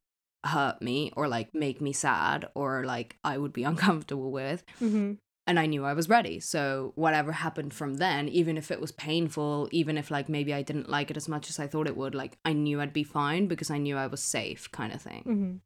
[0.46, 5.14] hurt me or like make me sad or like I would be uncomfortable with hmm
[5.48, 6.38] and I knew I was ready.
[6.38, 10.62] So whatever happened from then, even if it was painful, even if like maybe I
[10.62, 13.02] didn't like it as much as I thought it would, like I knew I'd be
[13.02, 15.22] fine because I knew I was safe, kind of thing.
[15.24, 15.56] hmm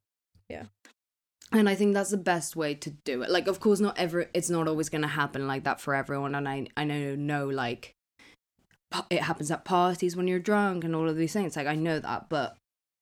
[1.53, 3.29] And I think that's the best way to do it.
[3.31, 4.31] Like, of course, not ever.
[4.33, 6.35] It's not always gonna happen like that for everyone.
[6.35, 7.95] And I I know know like
[9.11, 11.57] it happens at parties when you're drunk and all of these things.
[11.57, 12.57] Like I know that, but.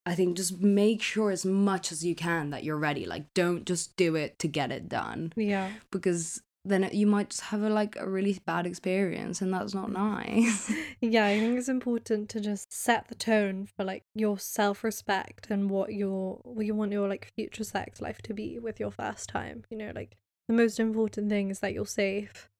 [0.06, 3.04] I think just make sure as much as you can that you're ready.
[3.04, 5.68] Like, don't just do it to get it done Yeah.
[5.92, 9.90] because then you might just have a like a really bad experience and that's not
[9.90, 10.70] nice
[11.00, 15.46] Yeah, I think it's important to just set the tone for like your self respect
[15.50, 18.90] and what your what you want your like future sex life to be with your
[18.90, 19.64] first time.
[19.70, 22.50] You know, like the most important thing is that you're safe,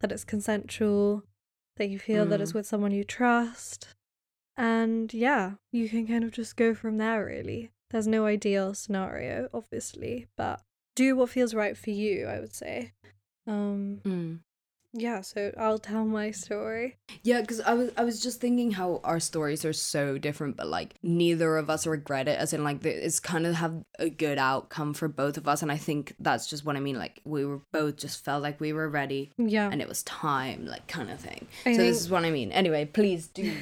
[0.00, 1.24] that it's consensual,
[1.76, 2.56] that you feel that it's Mm.
[2.56, 3.96] with someone you trust.
[4.56, 7.70] And yeah, you can kind of just go from there really.
[7.90, 10.60] There's no ideal scenario, obviously, but
[10.94, 12.92] do what feels right for you, I would say.
[13.48, 14.38] Um Mm.
[14.94, 16.96] yeah, so I'll tell my story.
[17.22, 20.66] yeah because i was i was just thinking how our stories are so different but
[20.66, 24.38] like neither of us regret it as in like it's kind of have a good
[24.38, 27.44] outcome for both of us and i think that's just what i mean like we
[27.44, 29.68] were both just felt like we were ready Yeah.
[29.72, 32.30] and it was time like kind of thing I so think- this is what i
[32.30, 33.52] mean anyway please do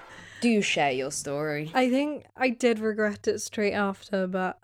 [0.40, 4.58] do share your story I think I did regret it straight after, but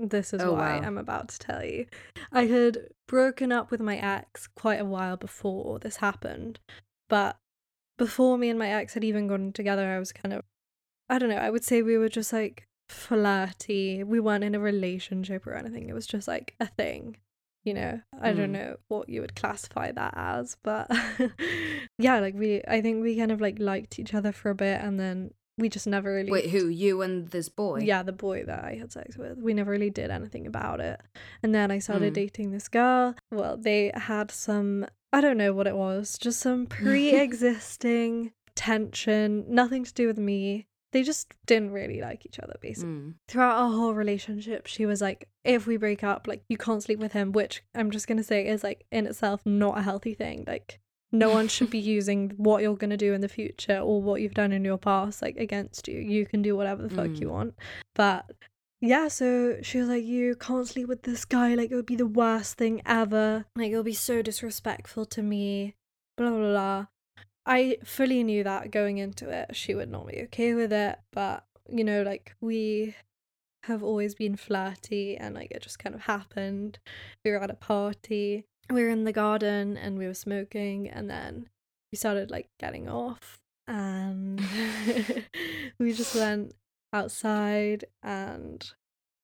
[0.00, 0.82] this is Oh, why wow.
[0.82, 1.86] I'm about to tell you.
[2.32, 6.60] I had broken up with my ex quite a while before this happened,
[7.08, 7.36] but
[7.98, 10.42] before me and my ex had even gotten together, I was kind of,
[11.08, 14.04] I don't know, I would say we were just like flirty.
[14.04, 15.88] We weren't in a relationship or anything.
[15.88, 17.16] It was just like a thing.
[17.64, 18.52] You know, I don't Mm.
[18.52, 20.88] know what you would classify that as, but
[21.98, 24.80] yeah, like we, I think we kind of like liked each other for a bit
[24.80, 28.44] and then we just never really wait who you and this boy yeah, the boy
[28.44, 29.38] that I had sex with.
[29.38, 31.00] We never really did anything about it.
[31.42, 32.14] And then I started Mm.
[32.14, 33.14] dating this girl.
[33.32, 39.44] Well, they had some, I don't know what it was, just some pre existing tension,
[39.48, 40.66] nothing to do with me.
[40.92, 42.90] They just didn't really like each other, basically.
[42.90, 43.14] Mm.
[43.28, 46.98] Throughout our whole relationship, she was like, if we break up, like, you can't sleep
[46.98, 50.14] with him, which I'm just going to say is, like, in itself, not a healthy
[50.14, 50.44] thing.
[50.46, 50.80] Like,
[51.12, 54.20] no one should be using what you're going to do in the future or what
[54.20, 55.98] you've done in your past like against you.
[55.98, 57.30] You can do whatever the fuck you Mm.
[57.30, 57.54] want.
[57.94, 58.30] But
[58.80, 61.54] yeah so she was like you can't sleep with this guy.
[61.54, 63.46] Like it would be the worst thing ever.
[63.56, 65.74] Like it'll be so disrespectful to me.
[66.16, 66.86] Blah blah blah.
[67.46, 70.98] I fully knew that going into it she would not be okay with it.
[71.12, 72.94] But you know like we
[73.64, 76.78] have always been flirty and like it just kind of happened.
[77.24, 81.08] We were at a party we were in the garden and we were smoking and
[81.08, 81.48] then
[81.92, 84.40] we started like getting off and
[85.78, 86.54] we just went
[86.92, 88.72] outside and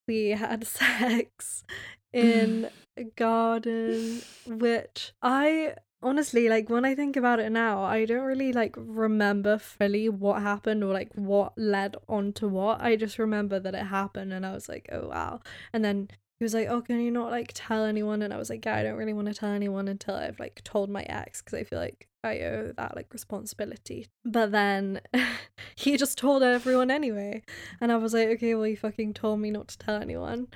[0.06, 1.64] we had sex
[2.12, 8.24] in a garden which i honestly like when i think about it now i don't
[8.24, 12.80] really like remember fully what happened or like what led on to what.
[12.80, 15.40] I just remember that it happened and i was like oh wow.
[15.72, 18.50] And then he was like, "Oh, can you not like tell anyone?" And I was
[18.50, 21.40] like, "Yeah, I don't really want to tell anyone until I've like told my ex
[21.40, 25.00] because I feel like I owe that like responsibility." But then
[25.76, 27.42] he just told everyone anyway,
[27.80, 30.48] and I was like, "Okay, well, you fucking told me not to tell anyone,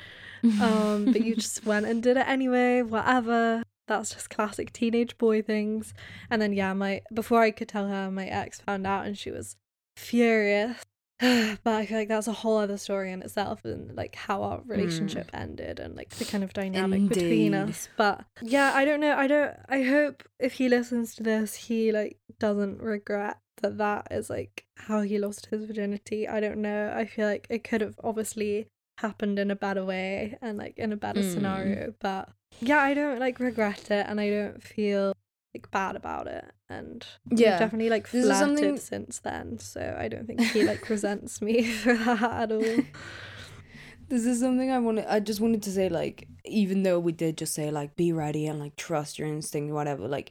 [0.60, 2.82] um, but you just went and did it anyway.
[2.82, 5.94] Whatever." that's just classic teenage boy things.
[6.30, 9.30] And then yeah, my before I could tell her, my ex found out and she
[9.30, 9.56] was
[9.96, 10.82] furious.
[11.64, 14.62] but I feel like that's a whole other story in itself and like how our
[14.66, 17.88] relationship ended and like the kind of dynamic between us.
[17.96, 19.16] But yeah, I don't know.
[19.16, 24.06] I don't I hope if he listens to this, he like doesn't regret that that
[24.12, 26.28] is like how he lost his virginity.
[26.28, 26.92] I don't know.
[26.96, 30.92] I feel like it could have obviously happened in a better way and like in
[30.92, 31.34] a better Mm.
[31.34, 32.28] scenario, but
[32.60, 35.12] yeah, I don't like regret it and I don't feel
[35.54, 37.58] like bad about it and we've Yeah.
[37.58, 41.94] definitely like flirted something- since then so i don't think he like resents me for
[41.94, 42.62] that at all
[44.10, 45.04] This is something I wanted.
[45.06, 48.46] I just wanted to say, like, even though we did just say, like, be ready
[48.46, 50.08] and like trust your instinct, whatever.
[50.08, 50.30] Like,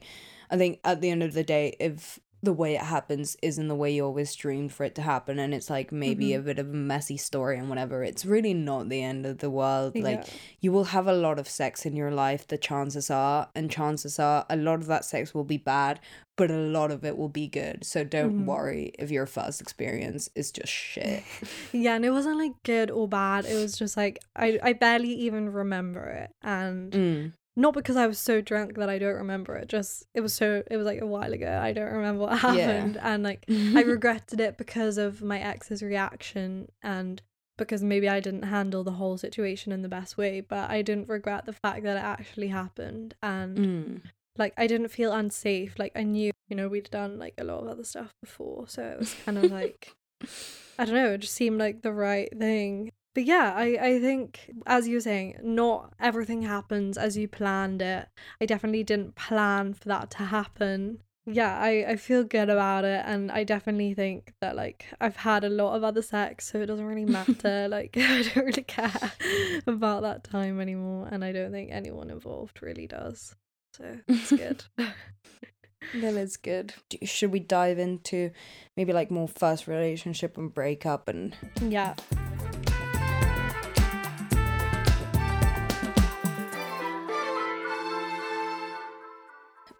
[0.50, 3.74] I think at the end of the day, if the way it happens isn't the
[3.74, 6.68] way you always dreamed for it to happen, and it's like maybe a bit of
[6.68, 9.94] a messy story and whatever, it's really not the end of the world.
[9.98, 10.24] Like,
[10.60, 12.46] you will have a lot of sex in your life.
[12.46, 15.98] The chances are, and chances are, a lot of that sex will be bad,
[16.36, 17.84] but a lot of it will be good.
[17.84, 18.44] So don't Mhm.
[18.46, 21.24] worry if your first experience is just shit.
[21.72, 25.10] yeah and it wasn't like good or bad it was just like i i barely
[25.12, 27.32] even remember it and Mm.
[27.58, 30.62] Not because i was so drunk that i don't remember it just it was so
[30.70, 32.52] it was like a while ago i don't remember what Yeah.
[32.52, 33.44] happened and like
[33.74, 37.20] I regretted it because of my ex's reaction and
[37.56, 41.08] because maybe I didn't handle the whole situation in the best way, but I didn't
[41.08, 44.00] regret the fact that it actually happened and Mm.
[44.36, 45.76] like I didn't feel unsafe.
[45.76, 48.82] Like I knew, you know, we'd done like a lot of other stuff before, so
[48.84, 49.92] it was kind of like
[50.78, 52.92] I don't know, it just seemed like the right thing.
[53.18, 57.82] But yeah, I, I think as you were saying, not everything happens as you planned
[57.82, 58.08] it.
[58.40, 61.00] I definitely didn't plan for that to happen.
[61.26, 65.42] Yeah, I, I feel good about it and I definitely think that like I've had
[65.42, 67.66] a lot of other sex, so it doesn't really matter.
[67.70, 69.10] like I don't really care
[69.66, 73.34] about that time anymore and I don't think anyone involved really does.
[73.72, 74.62] So it's good.
[75.94, 76.74] That is good.
[77.04, 78.30] Should we dive into
[78.76, 81.94] maybe like more first relationship and breakup and yeah.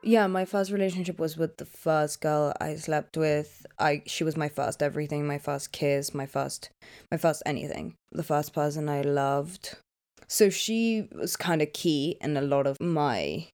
[0.02, 3.66] Yeah, my first relationship was with the first girl I slept with.
[3.78, 6.70] I she was my first everything, my first kiss, my first
[7.10, 7.94] my first anything.
[8.12, 9.76] The first person I loved.
[10.28, 13.48] So she was kind of key in a lot of my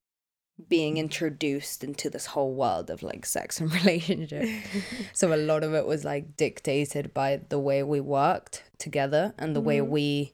[0.69, 4.49] being introduced into this whole world of like sex and relationship.
[5.13, 9.57] so a lot of it was like dictated by the way we worked together and
[9.57, 9.89] the way Mhm.
[9.89, 10.33] we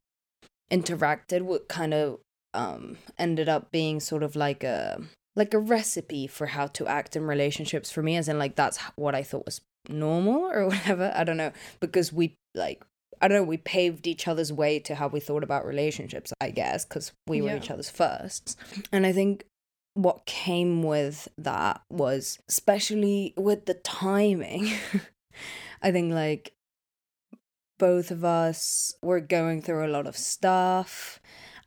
[0.70, 2.18] interacted what kind of
[2.54, 5.00] um ended up being sort of like a
[5.40, 8.78] like a recipe for how to act in relationships for me as in like that's
[8.96, 12.82] what I thought was normal or whatever I don't know because we like
[13.22, 16.50] I don't know we paved each other's way to how we thought about relationships I
[16.50, 17.56] guess cuz we were Yeah.
[17.56, 18.56] each other's firsts
[18.92, 19.44] and I think
[19.94, 24.64] what came with that was especially with the timing
[25.82, 26.52] I think like
[27.78, 31.18] both of us were going through a lot of stuff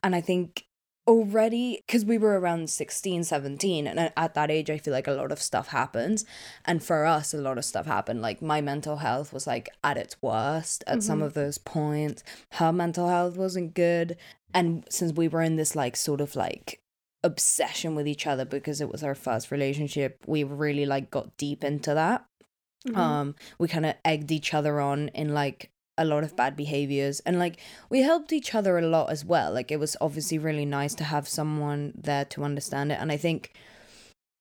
[0.04, 0.66] and I think
[1.08, 5.08] already because we were around 16 17 and at- at that age i feel like
[5.08, 6.26] a lot of stuff happens.
[6.66, 8.22] And for us a lot of stuff happened.
[8.22, 11.26] Like my mental health was like at its worst at some Mhm.
[11.26, 12.24] of those points.
[12.54, 14.18] Her mental health wasn't good.
[14.54, 16.80] And since we were in this like sort of like
[17.24, 21.64] obsession with each other because it was our first relationship we really like got deep
[21.64, 22.26] into that.
[22.88, 22.98] Mhm.
[22.98, 27.20] um we kind of egged each other on in like a lot of bad behaviors
[27.22, 30.66] and like we helped each other a lot as well like it was obviously really
[30.66, 33.54] nice to have someone there to understand it and i think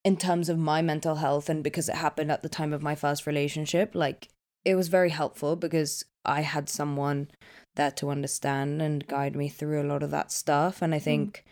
[0.04, 2.94] in terms of my mental health and because it happened at the time of my
[2.94, 4.28] first relationship like
[4.64, 7.28] it was very helpful because i had someone
[7.76, 11.02] there to understand and guide me through a lot of that stuff and i mm.
[11.02, 11.44] think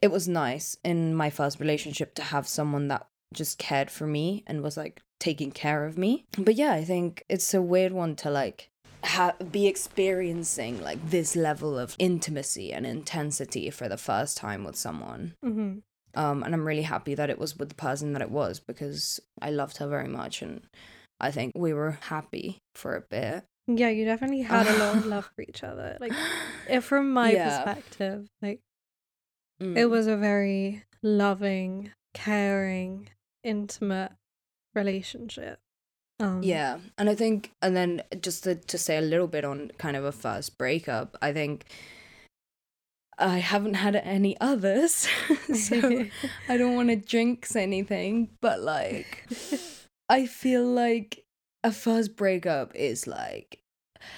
[0.00, 4.42] it was nice in my first relationship to have someone that just cared for me
[4.46, 6.26] and was like taking care of me.
[6.36, 8.68] But yeah, I think it's a weird one to like
[9.04, 14.76] ha- be experiencing like this level of intimacy and intensity for the first time with
[14.76, 15.34] someone.
[15.44, 15.82] Mhm.
[16.14, 19.18] Um, and I'm really happy that it was with the person that it was because
[19.40, 20.62] I loved her very much and
[21.20, 23.44] I think we were happy for a bit.
[23.66, 25.96] Yeah, you definitely had a lot of love for each other.
[26.00, 26.12] Like
[26.68, 27.64] if from my Yeah.
[27.64, 28.60] perspective, like
[29.60, 29.90] it Mm.
[29.90, 33.08] was a very loving, caring,
[33.44, 34.12] intimate
[34.74, 35.60] relationship.
[36.22, 39.72] Um Yeah, and I think, and then just to, to say a little bit on
[39.78, 41.64] kind of a first breakup, I think
[43.18, 45.08] I haven't had any others,
[45.54, 46.06] so
[46.48, 49.26] I don't want to jinx anything, but like,
[50.08, 51.24] I feel like
[51.64, 53.62] a first breakup is like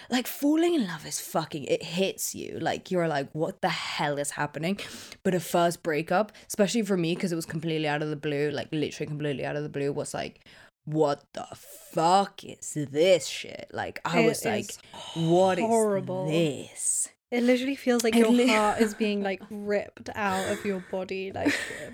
[0.09, 2.59] like falling in love is fucking it hits you.
[2.59, 4.79] Like you're like what the hell is happening?
[5.23, 8.51] But a first breakup especially for me because it was completely out of the blue
[8.51, 10.41] like literally completely out of the blue was like
[10.85, 14.78] what the fuck is this shit like i It was like is
[15.14, 16.26] what is horrible.
[16.26, 20.64] this It literally feels like It your li- heart is being like ripped out of
[20.64, 21.32] your body.
[21.32, 21.53] Like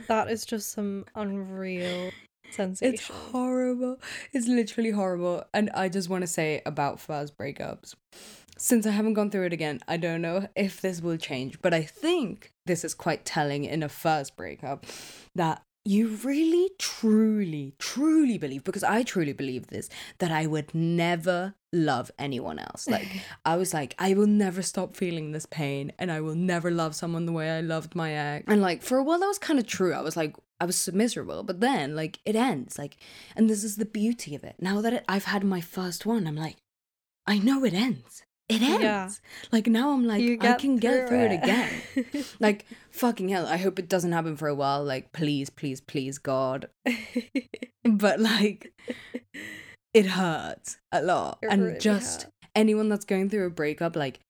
[0.09, 2.11] that is just some unreal
[2.51, 2.95] sensation.
[2.95, 3.99] It's horrible.
[4.32, 5.45] It's literally horrible.
[5.55, 7.95] And I just want to say about first breakups.
[8.59, 11.72] Since I haven't gone through it again, I don't know if this will change, but
[11.72, 14.84] I think this is quite telling in a first breakup
[15.36, 21.55] that you really, truly, truly believe, because I truly believe this, that I would never
[21.72, 22.87] love anyone else.
[22.91, 23.09] Like,
[23.45, 26.95] I was like, I will never stop feeling this pain and I will never love
[26.95, 28.45] someone the way I loved my ex.
[28.49, 29.95] And like, for a while, that was kind of true.
[29.95, 32.78] I was like, I was so miserable, but then like it ends.
[32.78, 32.99] Like,
[33.35, 34.57] and this is the beauty of it.
[34.61, 36.57] Now that it, I've had my first one, I'm like,
[37.26, 38.24] I know it ends.
[38.51, 38.83] It ends.
[38.83, 39.11] Yeah.
[39.53, 41.43] Like now I'm like, I can get through it, it.
[41.43, 42.25] again.
[42.41, 43.47] like fucking hell.
[43.47, 44.85] I hope it doesn't happen for a while.
[44.85, 46.69] Like, please, please, please, God.
[47.83, 48.73] But like,
[49.95, 51.39] it hurts a lot.
[51.43, 52.33] It and really just hurts.
[52.55, 54.21] anyone that's going through a breakup, like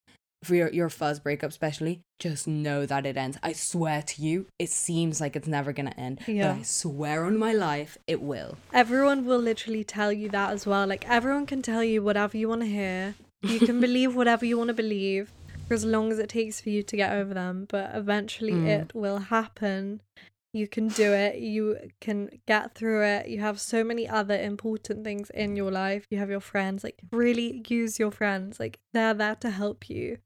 [0.45, 3.39] for your, your first breakup especially, just know that it ends.
[3.43, 6.21] I swear to you, it seems like it's never gonna end.
[6.27, 6.53] Yeah.
[6.53, 8.57] But I swear on my life, it will.
[8.73, 10.87] Everyone will literally tell you that as well.
[10.87, 13.15] Like everyone can tell you whatever you want to hear.
[13.43, 15.33] You can believe whatever you want to believe
[15.67, 18.67] for as long as it takes for you to get over them, but eventually Mm.
[18.67, 20.01] it will happen.
[20.53, 21.37] You can do it.
[21.39, 23.29] You can get through it.
[23.29, 26.07] You have so many other important things in your life.
[26.11, 26.83] You have your friends.
[26.83, 28.59] Like really use your friends.
[28.59, 30.19] Like they're there to help you.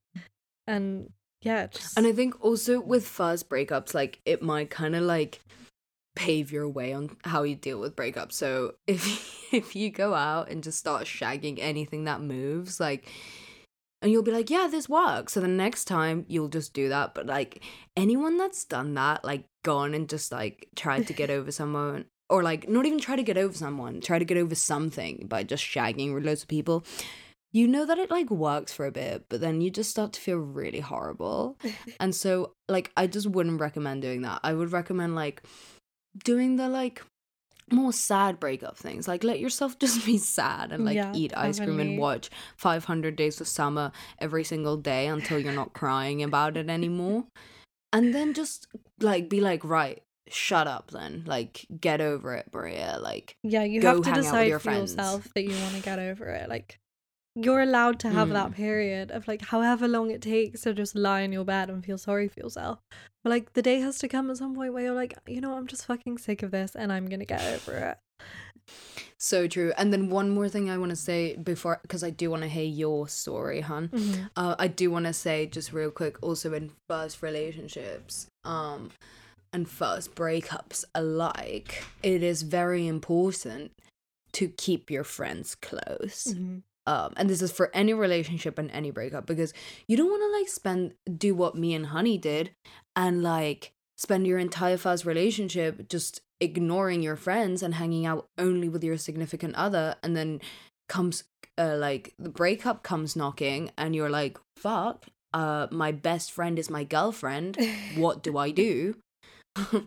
[0.66, 1.12] And
[1.42, 5.40] yeah, just And I think also with first breakups, like it might kind of like
[6.14, 8.32] pave your way on how you deal with breakups.
[8.32, 13.08] So if if you go out and just start shagging anything that moves, like
[14.02, 15.32] and you'll be like, yeah, this works.
[15.32, 17.14] So the next time you'll just do that.
[17.14, 17.62] But like
[17.96, 22.42] anyone that's done that, like gone and just like tried to get over someone or
[22.42, 25.64] like not even try to get over someone, try to get over something by just
[25.64, 26.84] shagging with loads of people.
[27.52, 30.20] You know that it like works for a bit, but then you just start to
[30.20, 31.56] feel really horrible.
[32.00, 34.40] And so, like, I just wouldn't recommend doing that.
[34.42, 35.44] I would recommend, like,
[36.22, 37.02] doing the, like,
[37.72, 39.08] more sad breakup things.
[39.08, 43.16] Like, let yourself just be sad and, like, Yeah, eat ice cream and watch 500
[43.16, 47.24] Days of Summer every single day until you're not crying about it anymore.
[47.92, 48.66] And then just,
[49.00, 51.22] like, be like, right, shut up then.
[51.26, 52.98] Like, get over it, Maria.
[53.00, 54.92] Like, Yeah, you go have to hang out with decide your for friends.
[54.92, 56.48] yourself that you want to get over it.
[56.48, 56.78] Like,
[57.34, 58.54] you're allowed to have that Mm.
[58.54, 61.98] period of like however long it takes to just lie in your bed and feel
[61.98, 62.78] sorry for yourself.
[63.22, 65.54] But like, the day has to come at some point where you're like, you know,
[65.56, 67.98] I'm just fucking sick of this and I'm gonna get over it.
[69.18, 69.72] so true.
[69.76, 72.48] And then one more thing I want to say before, because I do want to
[72.48, 73.88] hear your story, hun.
[73.88, 74.30] Mhm.
[74.36, 78.90] Uh, I do want to say just real quick, also in first relationships, um,
[79.52, 83.72] and first breakups alike, it is very important
[84.32, 86.24] to keep your friends close.
[86.34, 86.62] Mhm.
[86.86, 89.52] Um, and this is for any relationship and any breakup because
[89.88, 92.50] you don't want to like spend do what me and Honey did
[92.94, 98.68] and like spend your entire first relationship just ignoring your friends and hanging out only
[98.68, 100.40] with your significant other and then
[100.88, 101.24] comes
[101.56, 106.68] uh, like the breakup comes knocking and you're like fuck uh my best friend is
[106.68, 107.56] my girlfriend
[107.96, 108.96] what do I do?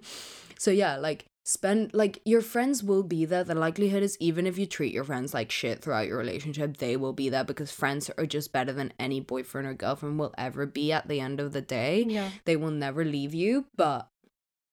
[0.57, 3.41] so yeah, like spend like your friends will be there.
[3.45, 6.97] The likelihood is even if you treat your friends like shit throughout your relationship, they
[6.97, 10.65] will be there because friends are just better than any boyfriend or girlfriend will ever
[10.65, 12.03] be at the end of the day.
[12.05, 12.31] Yeah.
[12.43, 14.09] They will never leave you, but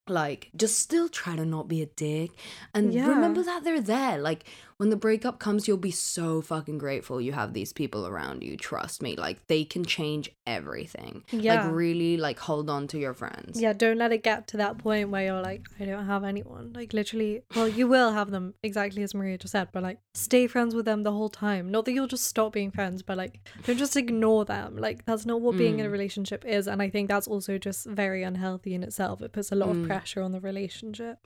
[0.09, 2.33] like just still try to not be a dick
[2.75, 3.09] and Yeah.
[3.09, 4.45] remember that they're there like
[4.79, 8.57] when the breakup comes you'll be so fucking grateful you have these people around you
[8.57, 11.55] trust me like they can change everything Yeah.
[11.67, 14.79] like really like hold on to your friends Yeah, don't let it get to that
[14.79, 16.73] point where you're like, I don't have anyone.
[16.75, 20.47] Like literally, well, you will have them exactly as Maria just said, but like stay
[20.47, 21.71] friends with them the whole time.
[21.71, 24.77] Not that you'll just stop being friends, but like don't just ignore them.
[24.77, 25.93] Like that's not what being in a Mm.
[25.93, 29.23] relationship is, and I think that's also just very unhealthy in itself.
[29.23, 29.87] It puts a lot of Mm.
[29.87, 31.19] pressure on the relationship.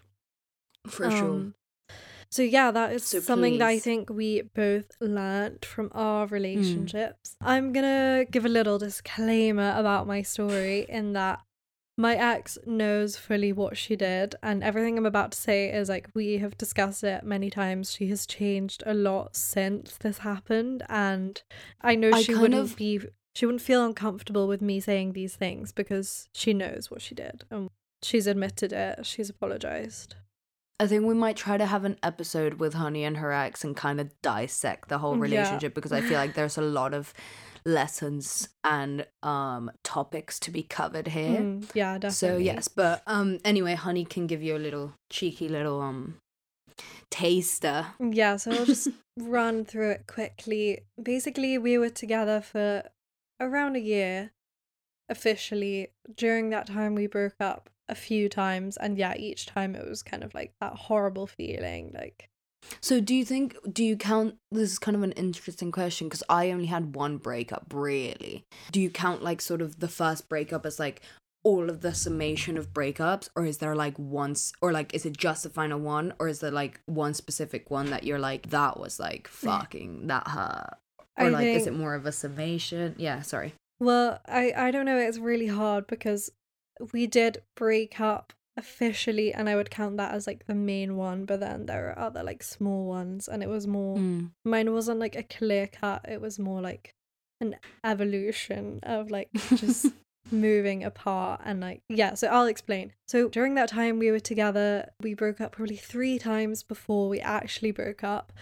[0.87, 1.55] for sure Um,
[2.31, 6.31] So yeah, that is So something that I think we both learnt from our Mm.
[6.31, 7.37] relationships.
[7.41, 11.41] I'm gonna give a little disclaimer about my story in that
[11.97, 16.09] my ex knows fully what she did, and everything I'm about to say is like
[16.15, 17.91] we have discussed it many times.
[17.93, 21.43] She has changed a lot since this happened, and
[21.81, 23.01] I know I she wouldn't of- be
[23.35, 27.45] she wouldn't feel uncomfortable with me saying these things because she knows what she did
[27.51, 27.71] and
[28.03, 29.07] she's admitted it.
[29.07, 30.17] She's apologized.
[30.81, 33.77] I think we might try to have an episode with Honey and her ex and
[33.77, 35.23] kind of dissect the whole Yeah.
[35.23, 37.13] relationship because I feel like there's a lot of
[37.65, 41.43] lessons and um topics to be covered here.
[41.43, 42.13] Mm, yeah, definitely.
[42.13, 46.19] So yes, but um anyway, Honey can give you a little cheeky little um
[47.11, 47.87] taster.
[48.01, 50.83] Yeah, so I'll just run through it quickly.
[51.03, 52.85] Basically, we were together for
[53.41, 54.31] around a year
[55.09, 55.89] officially.
[56.15, 60.03] During that time, we broke up a few times, and yeah, each time it was
[60.03, 61.93] kind of like that horrible feeling.
[61.95, 62.29] Like,
[62.81, 66.23] So do you think do you count this is kind of an interesting question because
[66.29, 68.45] I only had one breakup really.
[68.73, 71.03] Do you count like sort of the first breakup as like
[71.45, 75.17] all of the summation of breakups or is there like once or like is it
[75.17, 78.79] just the final one or is there like one specific one that you're like that
[78.79, 80.75] was like fucking that hurt
[81.17, 82.97] or I like is it more of a summation?
[82.99, 83.55] Yeah, sorry.
[83.81, 84.99] well, I I don't know.
[84.99, 86.31] It's really hard because
[86.93, 91.25] we did break up officially, and I would count that as like the main one.
[91.25, 93.97] But then there are other like small ones, and it was more.
[93.97, 94.31] Mm.
[94.45, 96.05] Mine wasn't like a clear cut.
[96.09, 96.95] It was more like
[97.41, 99.87] an evolution of like just
[100.31, 104.87] moving apart and like yeah so i'll explain so during that time we were together
[105.01, 108.33] we broke up probably three times before we actually broke up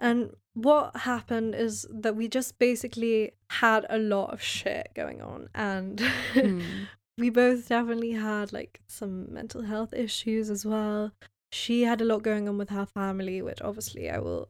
[0.00, 5.48] and what happened is that we just basically had a lot of shit going on
[5.54, 6.02] and
[6.34, 6.62] Mm.
[7.20, 11.12] we both definitely had like some mental health issues as well.
[11.52, 14.48] She had a lot going on with her family which obviously i will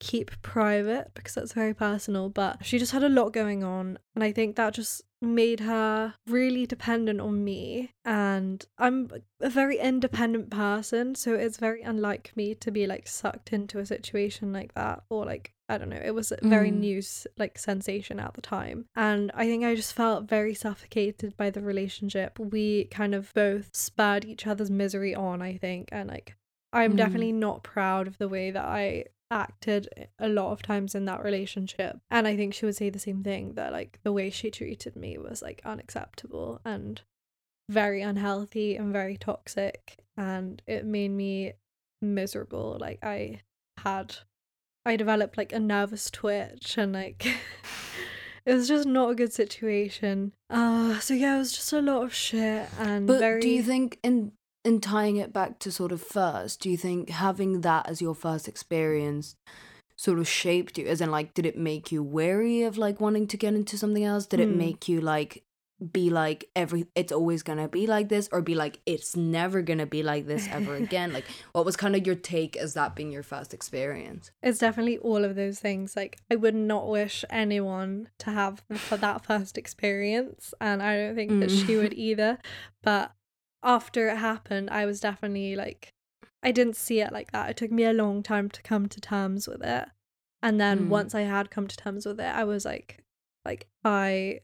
[0.00, 4.24] keep private because that's very personal but she just had a lot going on and
[4.24, 10.50] i think that just made her really dependent on me and i'm a very independent
[10.50, 15.02] person so it's very unlike me to be like sucked into a situation like that
[15.10, 16.78] or like i don't know it was a very Mm.
[16.86, 18.78] new s- like sensation at the time.
[18.94, 22.38] And i think i just felt very suffocated by the relationship.
[22.38, 25.88] We kind of both spurred each other's misery on i think.
[25.92, 26.36] And like
[26.72, 26.96] i'm Mm.
[26.96, 31.22] definitely not proud of the way that i acted a lot of times in that
[31.22, 31.92] relationship.
[32.10, 34.96] And i think she would say the same thing that like the way she treated
[34.96, 37.00] me was like unacceptable and
[37.68, 39.98] very unhealthy and very toxic.
[40.16, 41.52] And it made me
[42.02, 42.76] miserable.
[42.80, 43.40] Like i
[43.78, 44.16] had
[44.90, 47.26] i developed like a nervous twitch and like
[48.46, 52.02] it was just not a good situation uh so yeah it was just a lot
[52.02, 54.32] of shit and But very do you think in
[54.62, 58.14] in tying it back to sort of first, do you think having that as your
[58.14, 59.34] first experience
[59.96, 60.84] sort of shaped you?
[60.86, 64.04] As in like did it make you wary of like wanting to get into something
[64.04, 64.26] else?
[64.26, 64.58] Did it Hmm.
[64.58, 65.44] make you like
[65.92, 69.86] be like every it's always gonna be like this or be like it's never gonna
[69.86, 73.10] be like this ever again like what was kind of your take as that being
[73.10, 75.96] your first experience It's definitely all of those things.
[75.96, 81.14] Like, I would not wish anyone to have for that first experience, and I don't
[81.14, 81.82] think that she Mm.
[81.82, 82.38] would either.
[82.82, 83.12] But
[83.62, 85.92] after it happened, I was definitely like,
[86.42, 87.50] I didn't see it like that.
[87.50, 89.88] It took me a long time to come to terms with it,
[90.42, 90.88] and then Mm.
[90.88, 93.02] once I had come to terms with it, I was like,
[93.44, 94.40] like I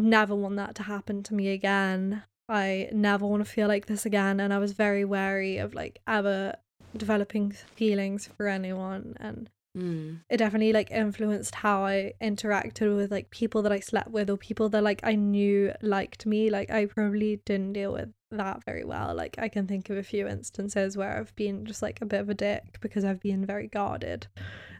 [0.00, 2.22] never want that to happen to me again.
[2.48, 6.00] I never want to feel like this again, and I was very wary of like
[6.06, 6.56] ever
[6.96, 10.18] developing feelings for anyone and mm.
[10.30, 14.36] it definitely like influenced how I interacted with like people that I slept with or
[14.36, 16.50] people that like I knew liked me.
[16.50, 19.14] Like I probably didn't deal with that very well.
[19.14, 22.20] Like I can think of a few instances where I've been just like a bit
[22.20, 24.26] of a dick because I've been very guarded.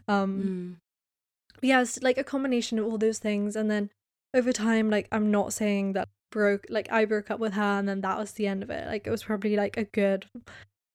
[0.07, 0.79] Um
[1.61, 1.67] Mm.
[1.67, 3.55] yeah, it's like a combination of all those things.
[3.55, 3.89] And then
[4.35, 7.87] over time, like I'm not saying that broke like I broke up with her and
[7.87, 8.87] then that was the end of it.
[8.87, 10.25] Like it was probably like a good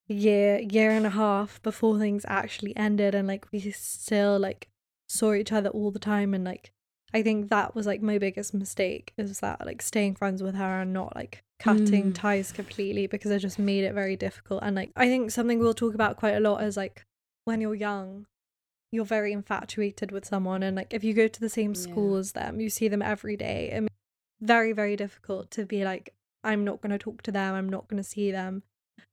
[0.07, 4.69] year, year and a half before things actually ended and like we still like
[5.09, 6.73] saw each other all the time and like
[7.13, 10.83] I think that was like my biggest mistake is that like staying friends with her
[10.83, 12.15] and not like cutting Mm.
[12.15, 14.61] ties completely because it just made it very difficult.
[14.63, 17.05] And like I think something we'll talk about quite a lot is like
[17.45, 18.27] when you're young,
[18.93, 22.21] you're very infatuated with someone and like if you go to the same school Yeah.
[22.21, 23.71] as them, you see them every day.
[23.73, 23.95] It makes
[24.41, 27.89] it very, very difficult to be like, I'm not gonna talk to them, I'm not
[27.89, 28.63] gonna see them.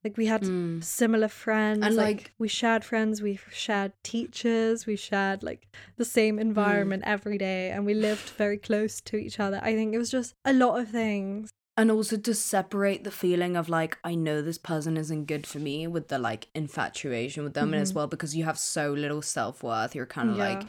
[0.04, 0.82] Like we had Mm.
[0.84, 5.66] similar friends And, like, like- we shared friends we shared teachers we shared like
[5.96, 9.94] the same environment every day and we lived very close to each other i think
[9.94, 13.96] it was just a lot of things and also to separate the feeling of like
[14.04, 17.80] i know this person isn't good for me with the like infatuation with them and
[17.80, 20.48] as well because you have so little self-worth you're kind of Yeah.
[20.54, 20.64] like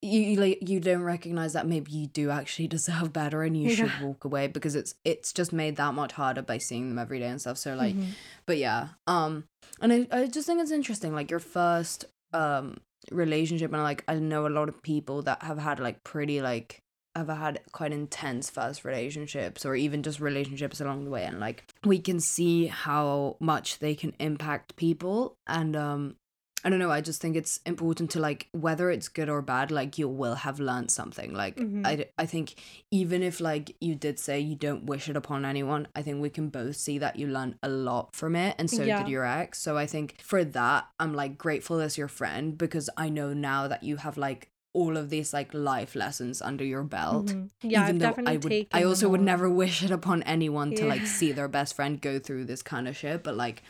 [0.00, 4.00] you like you don't recognize that maybe you do actually deserve better and you should
[4.00, 7.26] walk away because it's it's just made that much harder by seeing them every day
[7.26, 8.12] and stuff so like Mhm.
[8.46, 9.44] but yeah um
[9.80, 12.76] and I, I just think it's interesting like your first um
[13.10, 16.80] relationship and like i know a lot of people that have had like pretty like
[17.16, 21.64] ever had quite intense first relationships or even just relationships along the way and like
[21.84, 26.16] we can see how much they can impact people and um
[26.64, 29.70] I don't know, I just think it's important to like whether it's good or bad,
[29.70, 31.32] like you will have learned something.
[31.32, 31.86] Like Mhm.
[31.86, 32.56] I I think
[32.90, 36.30] even if like you did say you don't wish it upon anyone, I think we
[36.30, 38.98] can both see that you learned a lot from it and so Yeah.
[38.98, 39.60] did your ex.
[39.60, 43.68] So I think for that I'm like grateful as your friend because I know now
[43.68, 44.50] that you have like
[44.80, 47.26] all of these like life lessons under your belt.
[47.26, 47.50] Mhm.
[47.62, 50.84] Yeah, I've though definitely I would I also would never wish it upon anyone to
[50.86, 53.62] like see their best friend go through this kind of shit, but like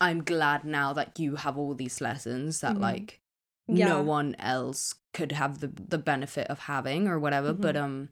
[0.00, 2.80] I'm glad now that you have all these lessons that Mhm.
[2.90, 3.08] like
[3.66, 3.88] Yeah.
[3.88, 7.52] no one else could have the the benefit of having or whatever.
[7.52, 7.82] But Mhm.
[7.84, 8.08] um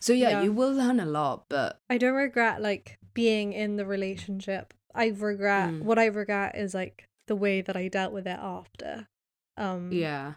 [0.00, 0.42] so yeah, Yeah.
[0.44, 4.74] you will learn a lot, but I don't regret like being in the relationship.
[4.94, 5.82] I regret Mm.
[5.88, 9.06] what I regret is like the way that I dealt with it after.
[9.56, 10.34] Um yeah.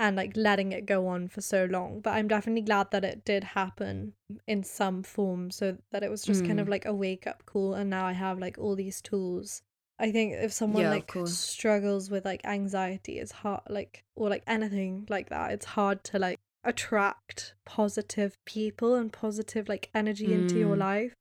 [0.00, 2.00] And like letting it go on for so long.
[2.00, 4.14] But I'm definitely glad that it did happen
[4.48, 6.62] in some form so that it was just kind Mm.
[6.62, 9.60] of like a wake up call and now I have like all these tools.
[9.98, 14.42] I think if someone Yeah, like struggles with like anxiety, it's hard like or like
[14.46, 20.58] anything like that, it's hard to like attract positive people and positive like energy into
[20.58, 20.78] your Mm.
[20.78, 21.14] life.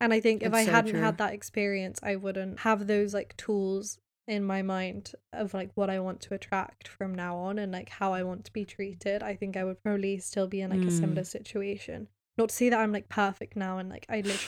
[0.00, 1.00] And I think if It's I so hadn't true.
[1.00, 3.98] had that experience, I wouldn't have those like tools
[4.28, 7.88] in my mind of like what I want to attract from now on and like
[7.88, 9.22] how I want to be treated.
[9.22, 11.00] I think I would probably still be in like a Mm.
[11.00, 12.08] similar situation.
[12.38, 14.38] Not to say that I'm like perfect now and like I literally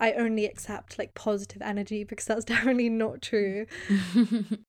[0.00, 3.66] I only accept like positive energy because that's definitely not true.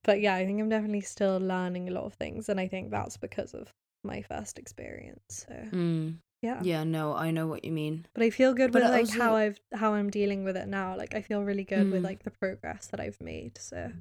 [0.03, 2.91] But yeah, I think I'm definitely still learning a lot of things and I think
[2.91, 3.71] that's because of
[4.03, 5.45] my first experience.
[5.47, 6.17] So Mm.
[6.41, 6.59] yeah.
[6.63, 8.05] Yeah, no, I know what you mean.
[8.13, 10.67] But I feel good But with like also- how I've how I'm dealing with it
[10.67, 10.97] now.
[10.97, 12.05] Like I feel really good with Mm.
[12.05, 13.57] like the progress that I've made.
[13.59, 13.91] So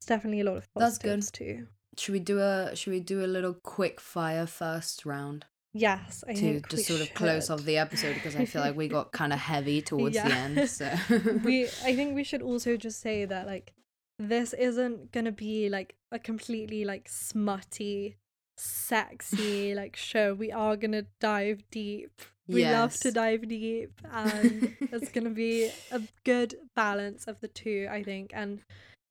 [0.00, 1.22] it's definitely a lot of That's good.
[1.30, 1.66] too.
[1.98, 6.32] Should we do a should we do a little quick fire first round Yes, I
[6.32, 9.12] to think just sort of close off the episode because I feel like we got
[9.12, 10.68] kind of heavy towards the end.
[10.68, 10.90] So
[11.44, 13.72] we I think we should also just say that like
[14.18, 18.16] this isn't gonna be like a completely like smutty,
[18.56, 20.34] sexy like show.
[20.34, 22.20] We are gonna dive deep.
[22.48, 27.86] We love to dive deep and it's gonna be a good balance of the two,
[27.88, 28.32] I think.
[28.34, 28.60] And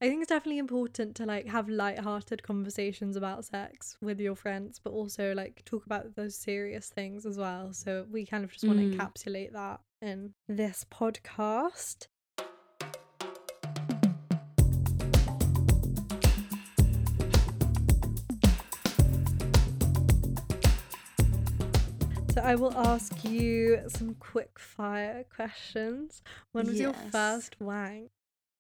[0.02, 4.80] I think it's definitely important to like have light-hearted conversations about sex with your friends,
[4.82, 7.74] but also like talk about those serious things as well.
[7.74, 8.92] So we kind of just want Mm.
[8.92, 12.08] to encapsulate that in this podcast.
[22.34, 26.22] So I will ask you some quick fire questions.
[26.52, 28.12] When was your first wank?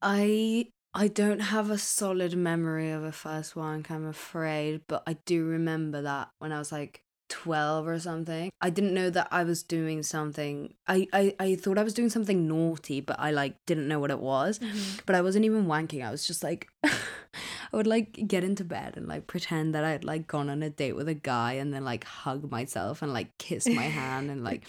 [0.01, 5.13] I I don't have a solid memory of a first wank, I'm afraid, but I
[5.25, 8.51] do remember that when I was like 12 or something.
[8.59, 10.73] I didn't know that I was doing something.
[10.87, 14.11] I, I, I thought I was doing something naughty, but I like didn't know what
[14.11, 14.59] it was.
[14.59, 14.99] Mm-hmm.
[15.05, 16.05] But I wasn't even wanking.
[16.05, 20.03] I was just like I would like get into bed and like pretend that I'd
[20.03, 23.37] like gone on a date with a guy and then like hug myself and like
[23.37, 24.63] kiss my hand and like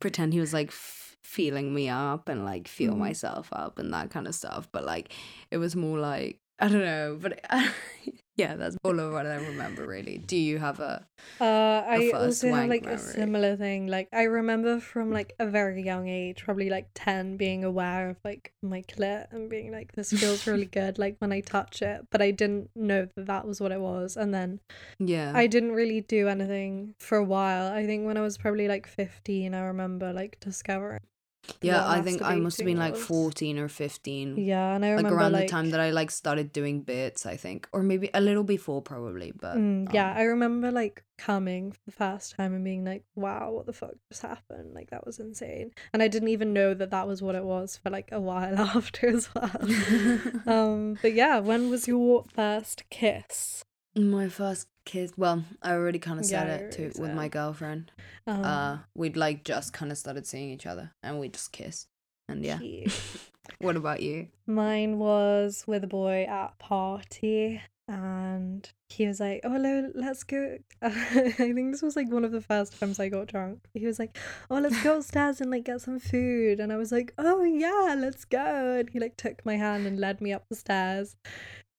[0.00, 0.72] pretend he was like
[1.22, 2.98] feeling me up and like feel Mhm.
[2.98, 4.68] myself up and that kind of stuff.
[4.72, 5.12] But like
[5.50, 7.40] it was more like I don't know, but
[8.38, 10.18] yeah, that's all of what I remember really.
[10.18, 11.04] Do you have a
[11.40, 13.88] Uh, I first also have like a similar thing.
[13.88, 18.16] Like I remember from like a very young age, probably like ten, being aware of
[18.24, 22.06] like my clit and being like, "This feels really good." Like when I touch it,
[22.12, 24.16] but I didn't know that that was what it was.
[24.16, 24.60] And then
[25.00, 25.32] yeah?
[25.34, 27.72] I didn't really do anything for a while.
[27.72, 31.00] I think when I was probably like fifteen, I remember like discovering.
[31.60, 34.36] Yeah, I think I must have been like 14 or 15.
[34.36, 37.26] Yeah, and I like remember around like the time that I like started doing bits,
[37.26, 39.32] I think, or maybe a little before, probably.
[39.32, 43.04] But Mm, yeah, um, I remember like coming for the first time and being like,
[43.14, 46.74] "Wow, what the fuck just happened?" Like that was insane, and I didn't even know
[46.74, 49.60] that that was what it was for like a while after as well.
[50.46, 53.64] um, but yeah, when was your first kiss?
[53.96, 55.12] my first kiss.
[55.16, 57.32] Well, I already kind of Yeah, said it to already with my said.
[57.32, 57.92] girlfriend.
[58.26, 61.88] Um, uh, we'd like just kind of started seeing each other, and we just kissed.
[62.28, 62.58] And yeah,
[63.58, 64.28] what about you?
[64.46, 70.24] Mine was with a boy at a party, and he was like, "Oh, hello, let's
[70.24, 73.60] go." I think this was like one of the first times I got drunk.
[73.74, 74.16] He was like,
[74.50, 77.94] "Oh, let's go upstairs and like get some food," and I was like, "Oh yeah,
[77.96, 81.16] let's go." And he like took my hand and led me up the stairs,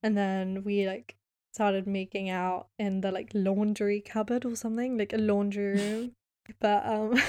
[0.04, 1.16] and then we like
[1.54, 6.12] started making out in the like laundry cupboard or something, like a laundry room.
[6.60, 7.20] but um,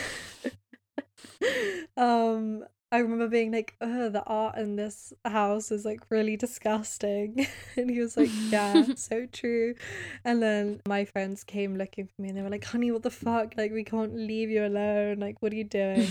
[1.97, 7.47] um, I remember being like, oh, the art in this house is like really disgusting.
[7.77, 9.77] and he was like, yeah, so true.
[10.25, 13.11] And then my friends came looking for me and they were like, honey, what the
[13.11, 13.55] fuck?
[13.57, 15.21] Like, we can't leave you alone.
[15.21, 16.09] Like, what are you doing?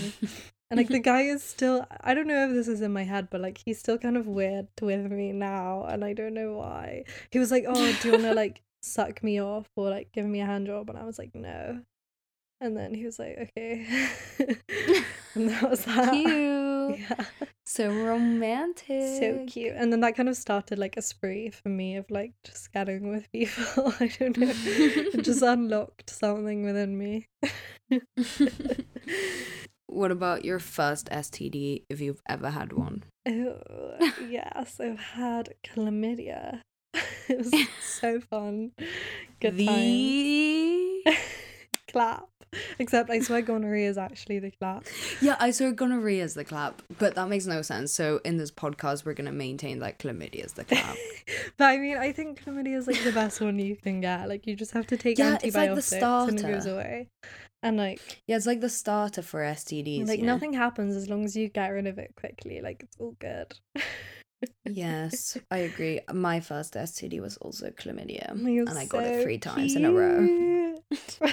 [0.70, 1.02] And like the mm-hmm.
[1.02, 3.80] guy is still I don't know if this is in my head, but like he's
[3.80, 7.04] still kind of weird with me now and I don't know why.
[7.30, 10.40] He was like, Oh, do you wanna like suck me off or like give me
[10.40, 10.88] a hand job?
[10.88, 11.80] And I was like, No.
[12.60, 13.84] And then he was like, Okay.
[15.34, 16.12] and that was that.
[16.12, 17.00] Cute.
[17.00, 17.24] Yeah.
[17.66, 19.20] So romantic.
[19.20, 19.74] So cute.
[19.76, 23.10] And then that kind of started like a spree for me of like just getting
[23.10, 23.92] with people.
[23.98, 24.52] I don't know.
[24.52, 27.26] it just unlocked something within me.
[29.90, 33.04] What about your first STD if you've ever had one?
[33.28, 36.60] Oh, yes, I've had chlamydia.
[37.28, 38.72] it was so fun.
[39.40, 41.04] Good the...
[41.88, 42.26] clap.
[42.80, 44.84] Except I swear gonorrhea is actually the clap.
[45.20, 47.92] Yeah, I swear gonorrhea is the clap, but that makes no sense.
[47.92, 50.96] So in this podcast, we're gonna maintain that chlamydia is the clap.
[51.56, 54.28] but I mean, I think chlamydia is like the best one you can get.
[54.28, 57.08] Like you just have to take Yeah, it's like the antibiotics and it goes away.
[57.62, 60.06] And like, yeah, it's like the starter for STDs.
[60.08, 60.32] like you know?
[60.32, 62.60] nothing happens as long as you get rid of it quickly.
[62.62, 63.52] Like it's all good.
[64.64, 66.00] Yes, I agree.
[66.12, 69.92] My first STD was also chlamydia, You're and I got it three times in a
[69.92, 70.74] row.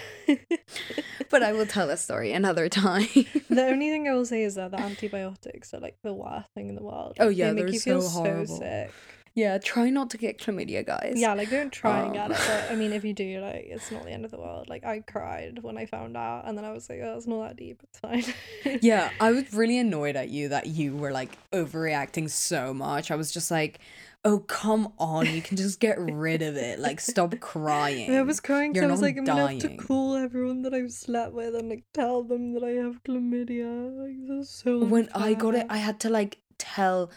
[1.29, 3.07] But I will tell a story another time.
[3.49, 6.69] The only thing I will say is that the antibiotics are like the worst thing
[6.69, 7.17] in the world.
[7.19, 8.91] Oh, yeah, they make they're you feel so so sick.
[9.37, 11.13] Yeah, try not to get chlamydia, guys.
[11.15, 12.39] Yeah, like don't try and get it.
[12.39, 12.43] Um.
[12.47, 14.67] But I mean, if you do, like, it's not the end of the world.
[14.67, 17.47] Like I cried when I found out, and then I was like, oh, it's not
[17.47, 17.83] that deep.
[17.83, 18.23] It's fine.
[18.81, 23.11] Yeah, I was really annoyed at you that you were like overreacting so much.
[23.11, 23.79] I was just like,
[24.25, 26.79] oh, come on, you can just get rid of it.
[26.79, 28.07] Like, stop crying.
[28.07, 30.15] And I was crying because You're I was not like, I'm gonna have to call
[30.15, 34.01] everyone that I've slept with and like tell them that I have chlamydia.
[34.01, 34.83] Like this is so.
[34.83, 35.67] when I got it, unfair.
[35.69, 37.11] I had to like tell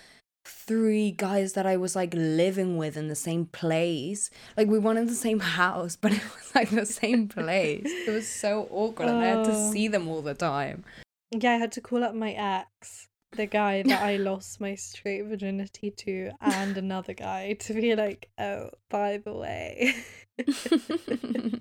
[0.51, 4.30] three guys that I was like living with in the same place.
[4.57, 7.84] Like we weren't in the same house, but it was like the same place.
[7.86, 9.72] It was so awkward and I had to Oh.
[9.72, 10.84] see them all the time.
[11.30, 15.24] Yeah, I had to call up my ex, the guy that I lost my straight
[15.26, 19.94] virginity to, and another guy to be like, oh, by the way.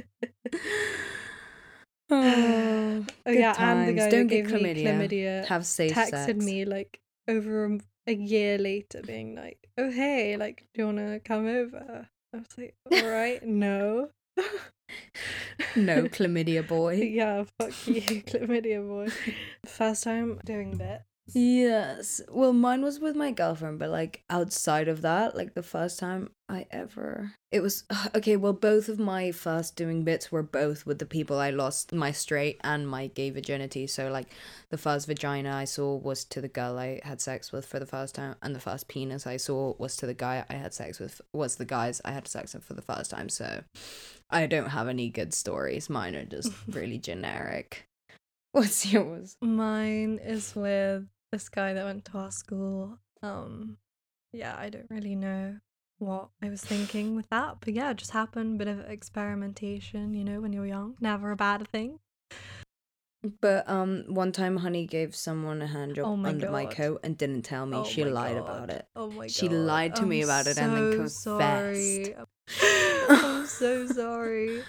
[2.12, 4.86] oh, Oh yeah, and the guy Don't get gave me chlamydia.
[4.86, 6.46] chlamydia Have safe texted sex.
[6.46, 7.80] me like over a,
[8.10, 12.58] a year later, being like, "Oh hey, like, do you wanna come over?" I was
[12.58, 14.10] like, "All right, no."
[15.76, 16.96] No chlamydia boy.
[16.96, 19.10] yeah, fuck you, chlamydia boy.
[19.66, 21.02] First time doing bit.
[21.36, 22.22] Yes.
[22.30, 26.32] Well, mine was with my girlfriend, but like outside of that, like the first time
[26.48, 27.34] I ever.
[27.52, 27.84] It was
[28.16, 28.36] okay.
[28.36, 32.12] Well, both of my first doing bits were both with the people I lost my
[32.12, 33.88] straight and my gay virginity.
[33.88, 34.28] So, like,
[34.70, 37.86] the first vagina I saw was to the girl I had sex with for the
[37.86, 41.00] first time, and the first penis I saw was to the guy I had sex
[41.00, 43.30] with, was the guys I had sex with for the first time.
[43.30, 43.64] So,
[44.30, 45.90] I don't have any good stories.
[45.90, 47.86] Mine are just really generic.
[48.52, 49.38] What's yours?
[49.42, 52.98] Mine is with this guy that went to our school.
[53.22, 53.78] Um,
[54.32, 55.58] yeah, I don't really know
[55.98, 58.58] what I was thinking with that, but yeah, it just happened.
[58.58, 62.00] Bit of experimentation, you know, when you're young, never a bad thing.
[63.42, 67.02] But um, one time, Honey gave someone a hand job Oh my under my coat
[67.04, 67.76] and didn't tell me.
[67.76, 68.44] Oh she lied God.
[68.44, 68.88] about it.
[68.96, 69.32] Oh my god.
[69.32, 72.12] She lied to me I'm about it and then so confessed.
[73.50, 74.64] So sorry.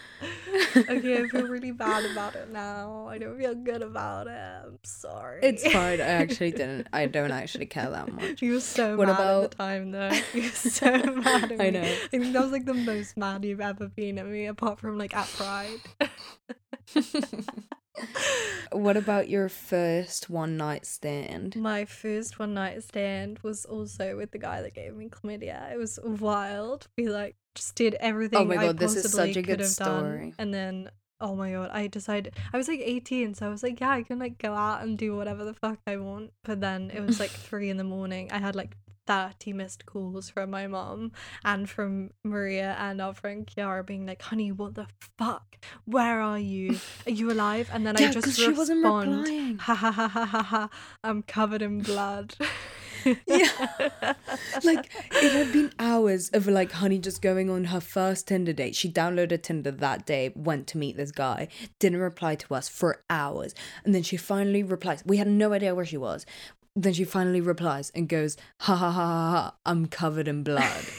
[0.77, 3.07] Okay, I feel really bad about it now.
[3.09, 4.31] I don't feel good about it.
[4.31, 5.41] I'm sorry.
[5.43, 6.01] It's fine.
[6.01, 6.89] I actually didn't.
[6.93, 8.43] I don't actually care that much.
[8.43, 10.11] You were so What mad at about- the time though.
[10.35, 11.67] You were so mad at me.
[11.67, 11.83] I know.
[11.83, 14.99] I think that was like the most mad you've ever been at me, apart from
[14.99, 15.81] like at Pride.
[18.73, 21.57] what about your first one night stand?
[21.57, 25.71] My first one night stand was also with the guy that gave me chlamydia.
[25.73, 26.89] It was wild.
[26.97, 28.39] We like just did oh everything.
[28.39, 29.99] Oh my I God, this is such a could good have done.
[30.05, 30.35] story.
[30.39, 30.91] And then,
[31.21, 34.03] oh my god, I decided I was like 18, so I was like, yeah, I
[34.03, 36.33] can like go out and do whatever the fuck I want.
[36.45, 38.31] But then it was like three in the morning.
[38.33, 38.77] I had like
[39.07, 41.11] 30 missed calls from my mom
[41.45, 44.87] and from Maria and our friend Kiara being like, honey, what the
[45.19, 45.57] fuck?
[45.85, 46.79] Where are you?
[47.07, 47.69] Are you alive?
[47.73, 49.59] And then I Yeah, just she wasn't respond, replying.
[49.59, 50.69] ha ha ha ha ha ha,
[51.03, 52.37] I'm covered in blood.
[53.27, 53.49] Yeah.
[54.65, 58.75] like it had been hours of like honey just going on her first tinder date.
[58.75, 61.49] She downloaded tinder that day went to meet this guy
[61.79, 63.55] didn't reply to us for hours.
[63.85, 65.03] And then she finally replies.
[65.05, 66.27] We had no idea where she was.
[66.77, 70.85] Then she finally replies and goes ha ha ha ha, ha i'm covered in blood.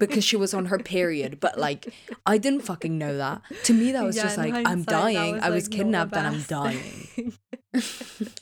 [0.00, 1.38] Because she was on her period.
[1.38, 1.94] But like
[2.26, 3.42] i didn't fucking know that.
[3.64, 5.34] To me that was Yeah, just like i'm dying.
[5.36, 7.32] was, i was like, kidnapped and i'm dying.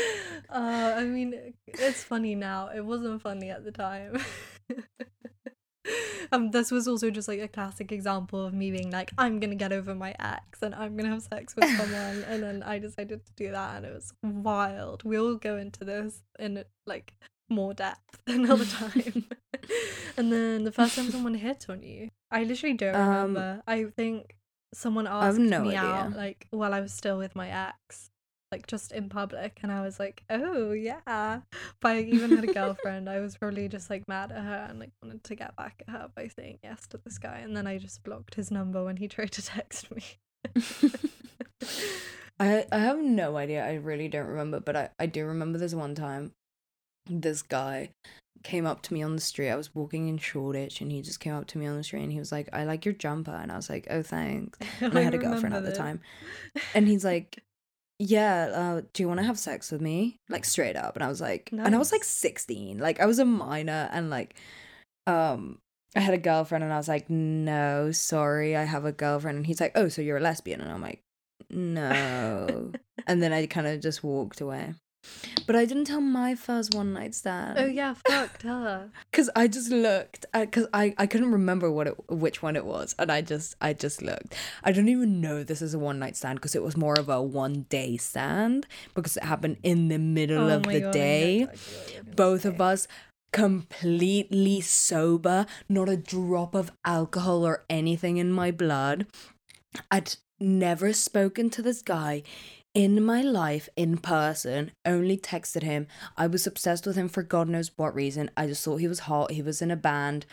[0.52, 2.70] Uh, I mean, it's funny now.
[2.74, 4.18] It wasn't funny at the time.
[6.32, 9.54] um, this was also just like a classic example of me being like, I'm gonna
[9.54, 13.24] get over my ex and I'm gonna have sex with someone, and then I decided
[13.26, 15.04] to do that, and it was wild.
[15.04, 17.14] We'll go into this in like
[17.48, 19.26] more depth another time.
[20.16, 23.62] and then the first time someone hit on you, I literally don't Um, remember.
[23.68, 24.34] I think
[24.74, 25.80] someone asked no me idea.
[25.80, 28.10] out like while I was still with my ex,
[28.52, 31.40] like just in public, and I was like, "Oh yeah."
[31.80, 33.08] But I even had a girlfriend.
[33.08, 35.92] I was probably just like mad at her and like wanted to get back at
[35.92, 38.96] her by saying yes to this guy, and then I just blocked his number when
[38.96, 40.02] he tried to text me.
[42.40, 43.64] I I have no idea.
[43.64, 46.32] I really don't remember, but I, I do remember this one time
[47.06, 47.90] this guy
[48.42, 49.50] came up to me on the street.
[49.50, 52.02] I was walking in Shoreditch and he just came up to me on the street
[52.02, 54.58] and he was like, I like your jumper and I was like, Oh thanks.
[54.80, 56.00] And I had a girlfriend at the time.
[56.74, 57.42] And he's like,
[58.02, 60.16] Yeah, uh, do you wanna have sex with me?
[60.30, 60.96] Like straight up.
[60.96, 62.78] And I was like and I was like sixteen.
[62.78, 64.34] Like I was a minor and like
[65.06, 65.58] um
[65.94, 69.46] I had a girlfriend and I was like, No, sorry, I have a girlfriend and
[69.46, 71.02] he's like, Oh, so you're a lesbian and I'm like,
[71.50, 72.72] No.
[73.06, 74.74] and then I kind of just walked away.
[75.46, 77.58] But I didn't tell my first one night stand.
[77.58, 78.90] Oh yeah, fuck, tell her.
[79.12, 82.94] Cause I just looked, cause I I couldn't remember what it which one it was,
[82.98, 84.34] and I just I just looked.
[84.62, 87.08] I don't even know this is a one night stand because it was more of
[87.08, 91.40] a one day stand because it happened in the middle Oh of the God, day.
[91.42, 92.86] exactly what you're gonna Both of us
[93.32, 99.06] completely sober, not a drop of alcohol or anything in my blood.
[99.90, 102.22] I'd never spoken to this guy
[102.74, 105.86] in my life in person, only texted him.
[106.16, 108.30] I was obsessed with him for God knows what reason.
[108.36, 109.32] I just thought he was hot.
[109.32, 110.26] He was in a band.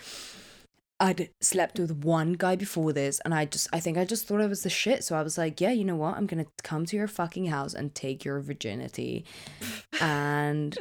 [1.00, 4.42] I'd slept with one guy before this, and I just, I think I just thought
[4.42, 5.04] I was the shit.
[5.04, 6.16] So I was like, yeah, you know what?
[6.18, 9.26] I'm gonna come to your fucking house and take your virginity.
[10.02, 10.76] And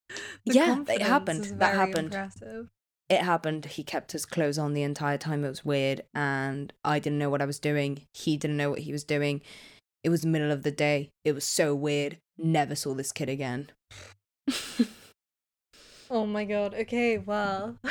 [0.44, 1.44] yeah, it happened.
[1.58, 2.14] That happened.
[2.14, 2.68] Impressive.
[3.08, 3.64] it happened.
[3.66, 5.44] He kept his clothes on the entire time.
[5.44, 8.06] It was weird, and I didn't know what I was doing.
[8.12, 9.40] He didn't know what he was doing.
[10.04, 11.10] It was the middle of the day.
[11.24, 12.18] It was so weird.
[12.38, 13.70] Never saw this kid again.
[16.08, 16.72] Oh my god.
[16.74, 17.88] Okay, well, I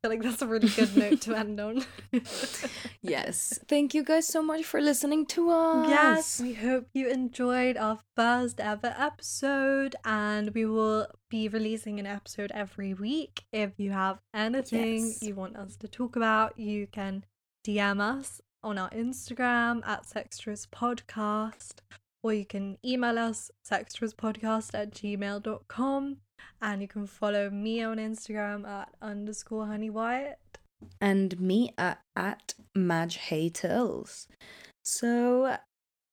[0.00, 1.84] feel like that's a really good note to end on.
[3.02, 3.58] yes.
[3.68, 5.88] Thank you guys so much for listening to us.
[5.90, 12.06] Yes, we hope you enjoyed our first ever episode, and we will be releasing an
[12.06, 13.44] episode every week.
[13.52, 15.22] If you have anything Yes.
[15.22, 17.24] you want us to talk about, you can
[17.66, 21.76] DM us on our Instagram at Sextras Podcast,
[22.22, 26.16] or you can email us sextraspodcast at gmail.com,
[26.60, 30.38] and you can follow me on Instagram at underscore honey Wyatt.
[31.00, 33.18] And me at, at Madge.
[34.84, 35.56] So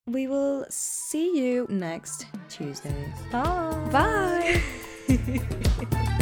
[0.08, 3.14] we will see you next Tuesday.
[3.32, 4.62] Bye.
[5.10, 6.20] Bye.